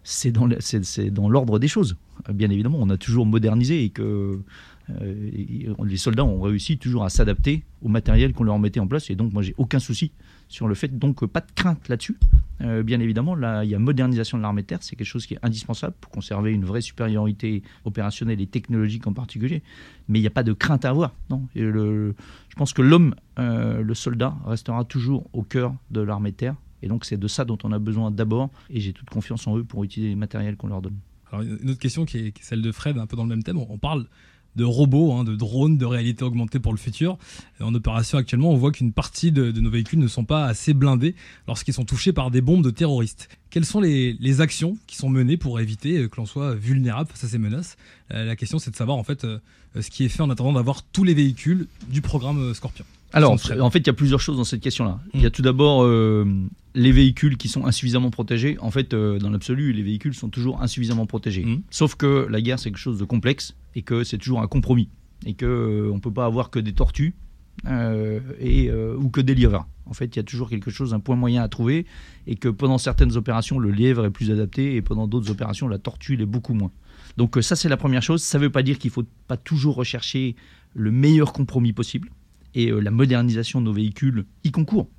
[0.07, 0.47] c'est dans,
[1.11, 1.97] dans l'ordre des choses.
[2.31, 4.39] Bien évidemment, on a toujours modernisé et que
[4.99, 9.09] les soldats ont réussi toujours à s'adapter au matériel qu'on leur mettait en place.
[9.09, 10.11] Et donc, moi, j'ai aucun souci
[10.47, 12.17] sur le fait, donc pas de crainte là-dessus.
[12.61, 15.25] Euh, bien évidemment, là, il y a modernisation de l'armée de terre, c'est quelque chose
[15.25, 19.61] qui est indispensable pour conserver une vraie supériorité opérationnelle et technologique en particulier.
[20.07, 21.13] Mais il n'y a pas de crainte à avoir.
[21.29, 21.47] Non.
[21.55, 22.13] je
[22.55, 26.55] pense que l'homme, euh, le soldat, restera toujours au cœur de l'armée de terre.
[26.81, 28.49] Et donc c'est de ça dont on a besoin d'abord.
[28.69, 30.97] Et j'ai toute confiance en eux pour utiliser les matériels qu'on leur donne.
[31.31, 33.57] Alors une autre question qui est celle de Fred, un peu dans le même thème.
[33.57, 34.07] On parle
[34.55, 37.17] de robots, hein, de drones, de réalité augmentée pour le futur.
[37.59, 41.15] En opération actuellement, on voit qu'une partie de, nos véhicules ne sont pas assez blindés
[41.47, 43.29] lorsqu'ils sont touchés par des bombes de terroristes.
[43.49, 47.23] Quelles sont les, actions qui sont menées pour éviter euh, que l'on soit vulnérable face
[47.23, 47.77] à ces menaces?
[48.11, 49.39] Euh, La question, c'est de savoir en fait euh,
[49.79, 52.85] ce qui est fait en attendant d'avoir tous les véhicules du programme Scorpion.
[53.15, 54.99] Alors, en fait, il y a plusieurs choses dans cette question-là.
[55.13, 55.31] Il y a hmm.
[55.31, 56.25] tout d'abord euh,
[56.73, 58.57] les véhicules qui sont insuffisamment protégés.
[58.59, 61.45] En fait, euh, dans l'absolu, les véhicules sont toujours insuffisamment protégés.
[61.45, 61.61] Hmm.
[61.69, 64.89] Sauf que la guerre, c'est quelque chose de complexe et que c'est toujours un compromis.
[65.25, 67.15] Et qu'on euh, ne peut pas avoir que des tortues
[68.39, 69.67] et, ou que des lièvres.
[69.85, 71.85] En fait, il y a toujours quelque chose, un point moyen à trouver.
[72.27, 75.77] Et que pendant certaines opérations, le lièvre est plus adapté et pendant d'autres opérations, la
[75.77, 76.71] tortue l'est beaucoup moins.
[77.17, 78.21] Donc, ça, c'est la première chose.
[78.21, 80.35] Ça ne veut pas dire qu'il ne faut pas toujours rechercher
[80.73, 82.09] le meilleur compromis possible
[82.55, 84.89] et euh, la modernisation de nos véhicules y concourt.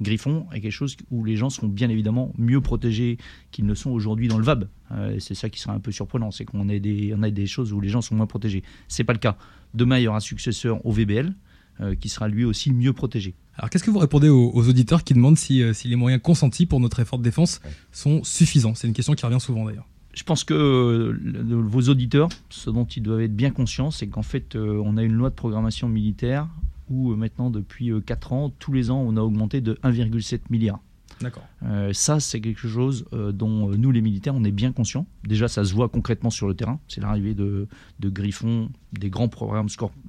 [0.00, 3.18] Griffon est quelque chose où les gens seront bien évidemment mieux protégés
[3.50, 4.68] qu'ils ne sont aujourd'hui dans le VAB.
[4.92, 7.72] Euh, c'est ça qui sera un peu surprenant, c'est qu'on a des, a des choses
[7.72, 8.62] où les gens sont moins protégés.
[8.88, 9.36] C'est pas le cas.
[9.74, 11.34] Demain, il y aura un successeur au VBL
[11.80, 13.34] euh, qui sera lui aussi mieux protégé.
[13.56, 16.80] Alors qu'est-ce que vous répondez aux, auditeurs qui demandent si, si, les moyens consentis pour
[16.80, 18.74] notre effort de défense sont suffisants?
[18.74, 19.86] C'est une question qui revient souvent d'ailleurs.
[20.12, 21.14] Je pense que
[21.50, 25.12] vos auditeurs, ce dont ils doivent être bien conscients, c'est qu'en fait, on a une
[25.12, 26.48] loi de programmation militaire
[26.88, 30.40] où euh, maintenant depuis 4 euh, ans, tous les ans, on a augmenté de 1,7
[30.50, 30.80] milliard.
[31.20, 31.44] D'accord.
[31.62, 35.06] Euh, ça, c'est quelque chose dont nous, les militaires, on est bien conscients.
[35.24, 36.78] Déjà, ça se voit concrètement sur le terrain.
[36.88, 37.68] C'est l'arrivée de,
[38.00, 39.68] de Griffon, des grands programmes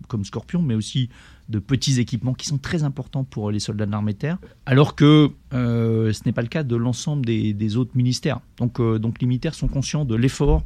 [0.09, 1.07] comme Scorpion, mais aussi
[1.47, 4.95] de petits équipements qui sont très importants pour les soldats de l'armée de terre, alors
[4.95, 8.41] que ce n'est pas le cas de l'ensemble des, des, autres ministères.
[8.57, 10.65] Donc, donc les militaires sont conscients de l'effort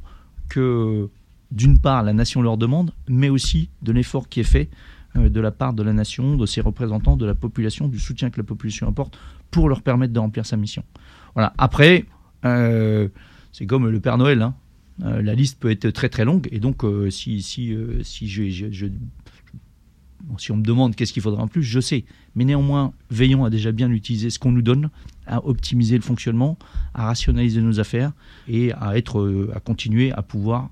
[0.50, 1.08] que,
[1.52, 4.72] d'une part, la nation leur demande, mais aussi de l'effort qui est fait
[5.16, 8.38] de la part de la nation, de ses représentants, de la population, du soutien que
[8.38, 9.18] la population apporte
[9.50, 10.84] pour leur permettre de remplir sa mission.
[11.34, 11.54] Voilà.
[11.58, 12.06] Après,
[12.46, 13.10] euh,
[13.52, 14.42] c'est comme le Père Noël.
[14.42, 14.56] Hein.
[15.04, 18.88] Euh, la liste peut être très très longue et donc si si si je,
[20.38, 22.06] si on me demande qu'est-ce qu'il faudra en plus, je sais.
[22.36, 24.90] Mais néanmoins, veillons à déjà bien utiliser ce qu'on nous donne,
[25.26, 26.58] à optimiser le fonctionnement,
[26.94, 28.12] à rationaliser nos affaires
[28.48, 30.70] et à être à continuer à pouvoir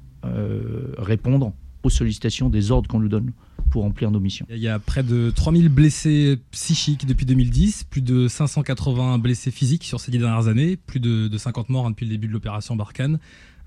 [0.97, 3.31] répondre aux sollicitations des ordres qu'on nous donne
[3.69, 4.45] pour remplir nos missions.
[4.49, 9.83] Il y a près de 3000 blessés psychiques depuis 2010, plus de 580 blessés physiques
[9.83, 12.75] sur ces dix dernières années, plus de, 50 morts hein, depuis le début de l'opération
[12.75, 13.19] Barkhane.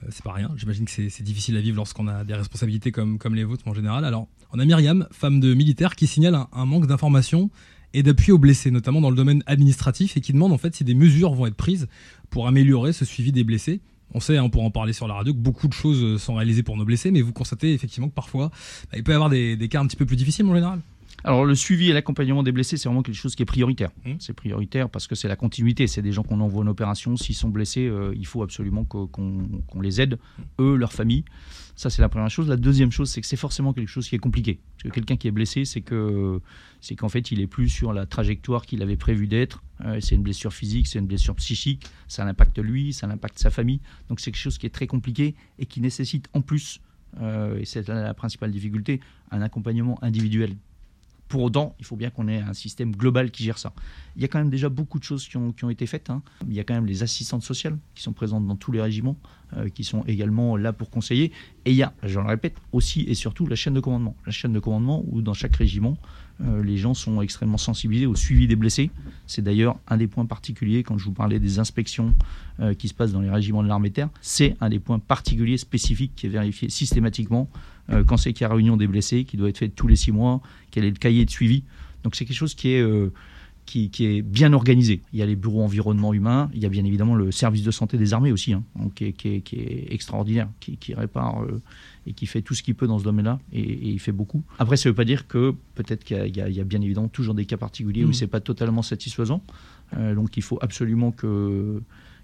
[0.02, 3.18] Euh, c'est pas rien, j'imagine que c'est difficile à vivre lorsqu'on a des responsabilités comme,
[3.34, 4.04] les vôtres en général.
[4.04, 7.50] Alors, on a Myriam, femme de militaire, qui signale un, manque d'informations
[7.94, 10.84] et d'appui aux blessés, notamment dans le domaine administratif, et qui demande en fait si
[10.84, 11.88] des mesures vont être prises
[12.30, 13.80] pour améliorer ce suivi des blessés.
[14.14, 16.62] On sait, hein, pourra en parler sur la radio, que beaucoup de choses sont réalisées
[16.62, 18.50] pour nos blessés, mais vous constatez effectivement que parfois,
[18.90, 20.80] bah, il peut y avoir des, cas un petit peu plus difficiles en général.
[21.24, 23.90] Alors le suivi et l'accompagnement des blessés, c'est vraiment quelque chose qui est prioritaire.
[24.04, 24.12] Mmh.
[24.18, 25.86] C'est prioritaire parce que c'est la continuité.
[25.86, 27.16] C'est des gens qu'on envoie en opération.
[27.16, 30.18] S'ils sont blessés, euh, il faut absolument qu'on les aide,
[30.58, 31.24] eux, leur famille.
[31.76, 32.48] Ça, c'est la première chose.
[32.48, 34.60] La deuxième chose, c'est que c'est forcément quelque chose qui est compliqué.
[34.76, 36.40] Parce que quelqu'un qui est blessé, c'est que
[36.80, 39.62] c'est qu'en fait, il est plus sur la trajectoire qu'il avait prévu d'être.
[39.84, 41.86] Euh, c'est une blessure physique, c'est une blessure psychique.
[42.08, 43.80] Ça impacte lui, ça impacte sa famille.
[44.08, 46.80] Donc c'est quelque chose qui est très compliqué et qui nécessite en plus,
[47.20, 49.00] euh, et c'est la, la principale difficulté,
[49.30, 50.56] un accompagnement individuel.
[51.32, 53.72] Pour autant, il faut bien qu'on ait un système global qui gère ça.
[54.16, 56.10] Il y a quand même déjà beaucoup de choses qui ont, été faites.
[56.10, 56.20] hein.
[56.46, 59.16] Il y a quand même les assistantes sociales qui sont présentes dans tous les régiments,
[59.56, 61.32] euh, qui sont également là pour conseiller.
[61.64, 64.14] Et il y a, je le répète, aussi et surtout la chaîne de commandement.
[64.26, 65.96] La chaîne de commandement où dans chaque régiment,
[66.40, 68.90] euh, les gens sont extrêmement sensibilisés au suivi des blessés.
[69.26, 72.14] C'est d'ailleurs un des points particuliers quand je vous parlais des inspections
[72.60, 74.08] euh, qui se passent dans les régiments de l'armée terre.
[74.20, 77.48] C'est un des points particuliers spécifiques qui est vérifié systématiquement
[77.90, 79.96] euh, quand c'est qu'il y a réunion des blessés, qui doit être faite tous les
[79.96, 81.64] six mois, quel est le cahier de suivi.
[82.02, 82.84] Donc c'est quelque chose qui est,
[83.64, 85.00] qui, qui est bien organisé.
[85.12, 87.70] Il y a les bureaux environnement humain, il y a bien évidemment le service de
[87.70, 88.62] santé des armées aussi, hein,
[88.94, 91.62] qui, est, qui est- qui est extraordinaire, qui, répare euh,
[92.06, 94.42] et qui fait tout ce qu'il peut dans ce domaine-là, et, et il fait beaucoup.
[94.58, 97.08] Après, ça ne veut pas dire que peut-être qu'il y a- y, y bien évidemment
[97.08, 98.14] toujours des cas particuliers où Mhm.
[98.14, 99.42] c'est pas totalement satisfaisant.
[99.96, 101.80] Euh, donc il faut absolument que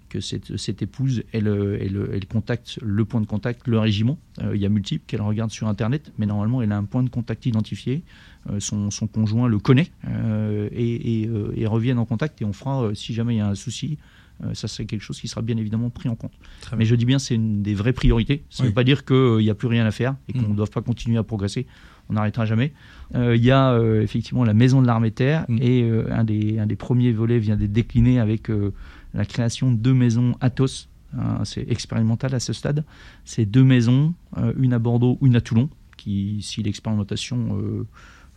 [0.09, 4.17] que cette, cette épouse, elle, euh, elle, elle contacte le point de contact, le régiment.
[4.41, 7.03] Euh, il y a multiple qu'elle regarde sur Internet, mais normalement, elle a un point
[7.03, 8.03] de contact identifié.
[8.49, 12.41] Euh, son, son conjoint le connaît euh, et, et, euh, et reviennent en contact.
[12.41, 13.97] Et on fera, euh, si jamais il y a un souci,
[14.45, 16.31] euh, ça c'est quelque chose qui sera bien évidemment pris en compte.
[16.61, 18.43] Très Mais je dis bien, c'est une des vraies priorités.
[18.49, 18.71] Ça ne Oui.
[18.71, 20.55] veut pas dire qu'il n'y a plus rien à faire et qu'on ne Mm.
[20.55, 21.67] doit pas continuer à progresser.
[22.09, 22.71] On n'arrêtera jamais.
[23.13, 25.57] Euh, Il y a euh, effectivement la maison de l'armée terre Mm.
[25.61, 28.71] et euh, un, des, un des premiers volets vient d'être décliné avec euh,
[29.13, 30.87] la création de deux maisons Athos.
[31.17, 32.83] Hein, c'est expérimental à ce stade.
[33.25, 37.87] C'est deux maisons, euh, une à Bordeaux, une à Toulon, qui, si l'expérimentation euh,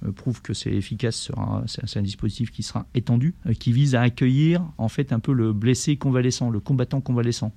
[0.06, 1.30] euh, prouve que c'est efficace,
[1.66, 5.52] c'est, un dispositif qui sera étendu, qui vise à accueillir en fait un peu le
[5.52, 7.52] blessé convalescent, le combattant convalescent.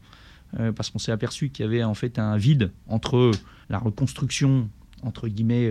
[0.78, 3.32] Parce qu'on s'est aperçu qu'il y avait en fait un vide entre
[3.70, 4.70] la reconstruction
[5.02, 5.70] entre guillemets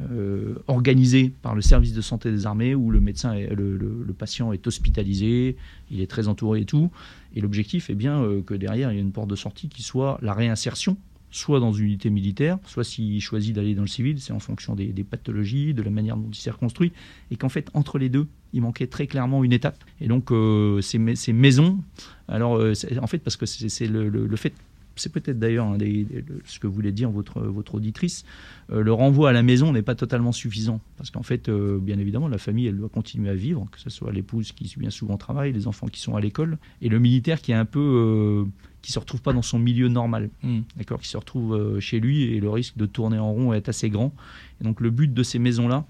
[0.00, 4.66] euh, organisée par le service de santé des armées où le médecin, le, patient est
[4.66, 5.56] hospitalisé,
[5.90, 6.90] il est très entouré et tout.
[7.36, 9.82] Et l'objectif est bien euh, que derrière il y ait une porte de sortie qui
[9.82, 10.96] soit la réinsertion
[11.30, 14.76] soit dans une unité militaire, soit s'il choisit d'aller dans le civil, c'est en fonction
[14.76, 16.92] des, pathologies, de la manière dont il s'est reconstruit,
[17.32, 19.82] et qu'en fait, entre les deux, il manquait très clairement une étape.
[20.00, 21.82] Et donc, euh, ces, mais- ces maisons,
[22.28, 22.72] alors, euh,
[23.02, 24.52] en fait, parce que c'est le fait,
[24.96, 28.24] c'est peut-être d'ailleurs le- ce que voulait dire votre, votre auditrice,
[28.70, 30.80] euh, le renvoi à la maison n'est pas totalement suffisant.
[30.96, 33.90] Parce qu'en fait, euh, bien évidemment, la famille, elle doit continuer à vivre, que ce
[33.90, 37.40] soit l'épouse qui bien souvent travaille, les enfants qui sont à l'école, et le militaire
[37.40, 37.80] qui est un peu...
[37.80, 38.44] euh,
[38.82, 40.58] qui se retrouve pas dans son milieu normal Mm.
[40.76, 43.88] d'accord, qui se retrouve chez lui et le risque de tourner en rond est assez
[43.88, 44.12] grand.
[44.60, 45.86] Et donc le but de ces maisons-là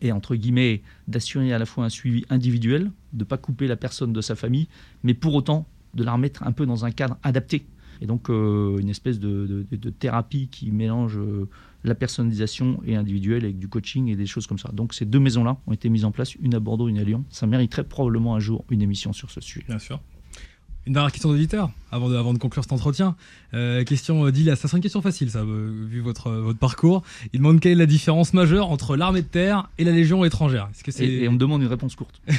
[0.00, 3.76] est entre guillemets d'assurer à la fois un suivi individuel, de ne pas couper la
[3.76, 4.66] personne de sa famille,
[5.04, 7.64] mais pour autant de la remettre un peu dans un cadre adapté.
[8.00, 9.66] Et donc euh, une espèce de,
[9.98, 11.48] thérapie qui mélange euh,
[11.84, 14.70] la personnalisation et individuelle avec du coaching et des choses comme ça.
[14.72, 17.24] Donc ces deux maisons-là ont été mises en place, une à Bordeaux, une à Lyon.
[17.30, 19.66] Ça mériterait probablement un jour une émission sur ce sujet.
[19.68, 20.00] Bien sûr.
[20.86, 23.16] Une dernière question d'auditeur, avant de, avant de conclure cet entretien.
[23.54, 27.02] Euh, question euh, d'Ilas, ça serait une question facile, ça, euh, vu votre, votre parcours.
[27.32, 30.68] Il demande quelle est la différence majeure entre l'armée de terre et la légion étrangère?
[30.70, 32.20] Est-ce que c'est Et, et on me demande une réponse courte.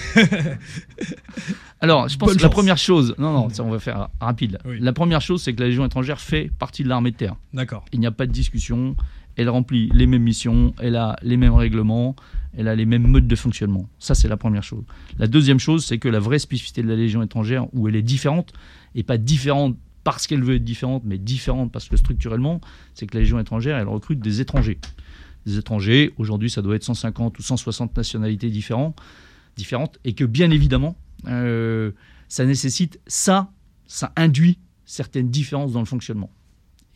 [1.82, 4.60] Alors, je pense Bonne que la première chose, non, non, ça on va faire rapide.
[4.66, 4.78] Oui.
[4.80, 7.36] La première chose, c'est que la Légion étrangère fait partie de l'armée de terre.
[7.54, 7.84] D'accord.
[7.92, 8.96] Il n'y a pas de discussion.
[9.38, 12.16] Elle remplit les mêmes missions, elle a les mêmes règlements,
[12.58, 13.88] elle a les mêmes modes de fonctionnement.
[14.00, 14.84] Ça, c'est la première chose.
[15.20, 18.02] La deuxième chose, c'est que la vraie spécificité de la Légion étrangère, où elle est
[18.02, 18.52] différente,
[18.96, 22.62] et pas différente parce qu'elle veut être différente, mais différente parce que structurellement,
[22.94, 24.80] c'est que la Légion étrangère, elle recrute des étrangers.
[25.46, 29.00] Des étrangers, aujourd'hui, ça doit être 150 ou 160 nationalités différentes,
[30.04, 30.96] et que bien évidemment,
[31.28, 31.92] euh,
[32.28, 33.52] ça nécessite ça,
[33.86, 36.32] ça induit certaines différences dans le fonctionnement.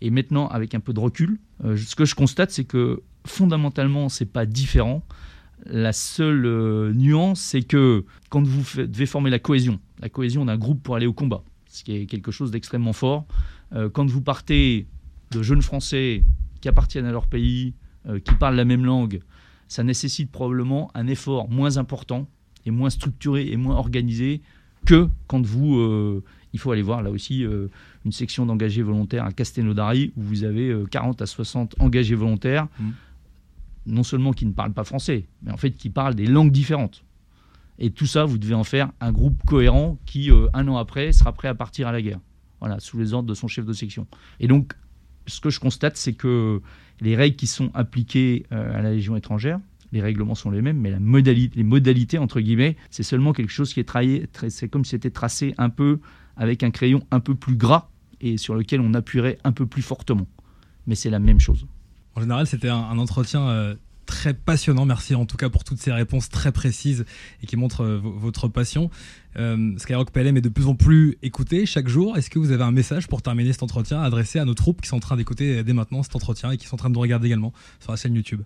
[0.02, 4.10] Et maintenant, avec un peu de recul, euh, ce que je constate, c'est que fondamentalement,
[4.10, 5.04] c'est pas différent.
[5.68, 10.58] La seule euh, nuance, c'est que quand vous devez former la cohésion, la cohésion d'un
[10.58, 13.28] groupe pour aller au combat, ce qui est quelque chose d'extrêmement fort,
[13.74, 14.88] euh, quand vous partez
[15.30, 16.24] de jeunes Français
[16.60, 17.74] qui appartiennent à leur pays,
[18.26, 19.22] qui parlent la même langue,
[19.68, 22.28] ça nécessite probablement un effort moins important
[22.66, 24.42] et moins structuré et moins organisé
[24.88, 26.24] que quand vous...
[26.52, 27.46] il faut aller voir là aussi
[28.06, 32.68] une section d'engagés volontaires à Castelnaudary où vous avez euh, 40 à 60 engagés volontaires,
[32.80, 32.94] Mhm.
[33.88, 37.04] non seulement qui ne parlent pas français, mais en fait qui parlent des langues différentes.
[37.80, 41.12] Et tout ça, vous devez en faire un groupe cohérent qui, euh, un an après,
[41.14, 42.20] sera prêt à partir à la guerre.
[42.60, 44.06] Voilà, sous les ordres de son chef de section.
[44.40, 44.74] Et donc,
[45.26, 46.62] ce que je constate, c'est que
[47.00, 49.60] les règles qui sont appliquées euh, à la Légion étrangère,
[49.92, 53.52] les règlements sont les mêmes, mais la modalité, les modalités, entre guillemets, c'est seulement quelque
[53.52, 56.00] chose qui est travaillé, c'est comme si c'était tracé un peu
[56.38, 57.90] avec un crayon un peu plus gras
[58.22, 60.28] et sur lequel on appuierait un peu plus fortement.
[60.88, 61.68] Mais c'est la même chose.
[62.16, 64.86] En général, c'était un, entretien euh, très passionnant.
[64.86, 67.06] Merci en tout cas pour toutes ces réponses très précises
[67.42, 68.90] et qui montrent euh, votre passion.
[69.38, 72.18] Euh, Skyrock PLM est de plus en plus écouté chaque jour.
[72.18, 74.90] Est-ce que vous avez un message pour terminer cet entretien adressé à nos troupes qui
[74.90, 77.02] sont en train d'écouter dès maintenant cet entretien et qui sont en train de nous
[77.02, 78.42] regarder également sur la chaîne YouTube?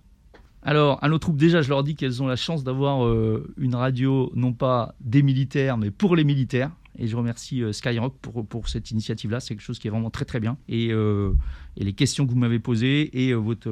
[0.62, 3.08] Alors, à nos troupes, déjà, je leur dis qu'elles ont la chance d'avoir
[3.56, 6.72] une radio, non pas des militaires, mais pour les militaires.
[6.98, 9.40] Et je remercie euh, Skyrock pour, pour cette initiative-là.
[9.40, 10.56] C'est quelque chose qui est vraiment très très bien.
[10.68, 11.32] Et, euh,
[11.76, 13.70] et les questions que vous m'avez posées et euh, votre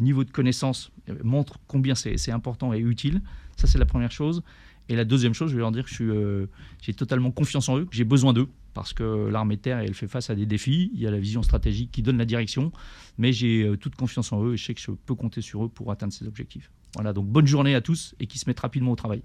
[0.00, 0.92] niveau de connaissance
[1.22, 3.22] montrent combien c'est important et utile.
[3.56, 4.42] Ça, c'est la première chose.
[4.88, 6.48] Et la deuxième chose, je vais leur dire que
[6.80, 10.08] j'ai totalement confiance en eux, j'ai besoin d'eux, parce que l'armée de terre, elle fait
[10.08, 10.90] face à des défis.
[10.94, 12.72] Il y a la vision stratégique qui donne la direction,
[13.16, 15.68] mais j'ai toute confiance en eux et je sais que je peux compter sur eux
[15.68, 16.72] pour atteindre ces objectifs.
[16.94, 19.22] Voilà, donc bonne journée à tous et qui se mettent rapidement au travail.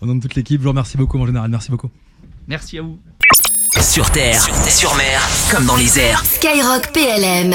[0.00, 1.50] Au nom de toute l'équipe, je vous remercie beaucoup, mon général.
[1.50, 1.90] Merci beaucoup.
[2.46, 2.98] Merci à vous.
[3.80, 5.20] Sur terre, sur mer,
[5.50, 6.24] comme dans les airs.
[6.24, 7.54] Skyrock PLM.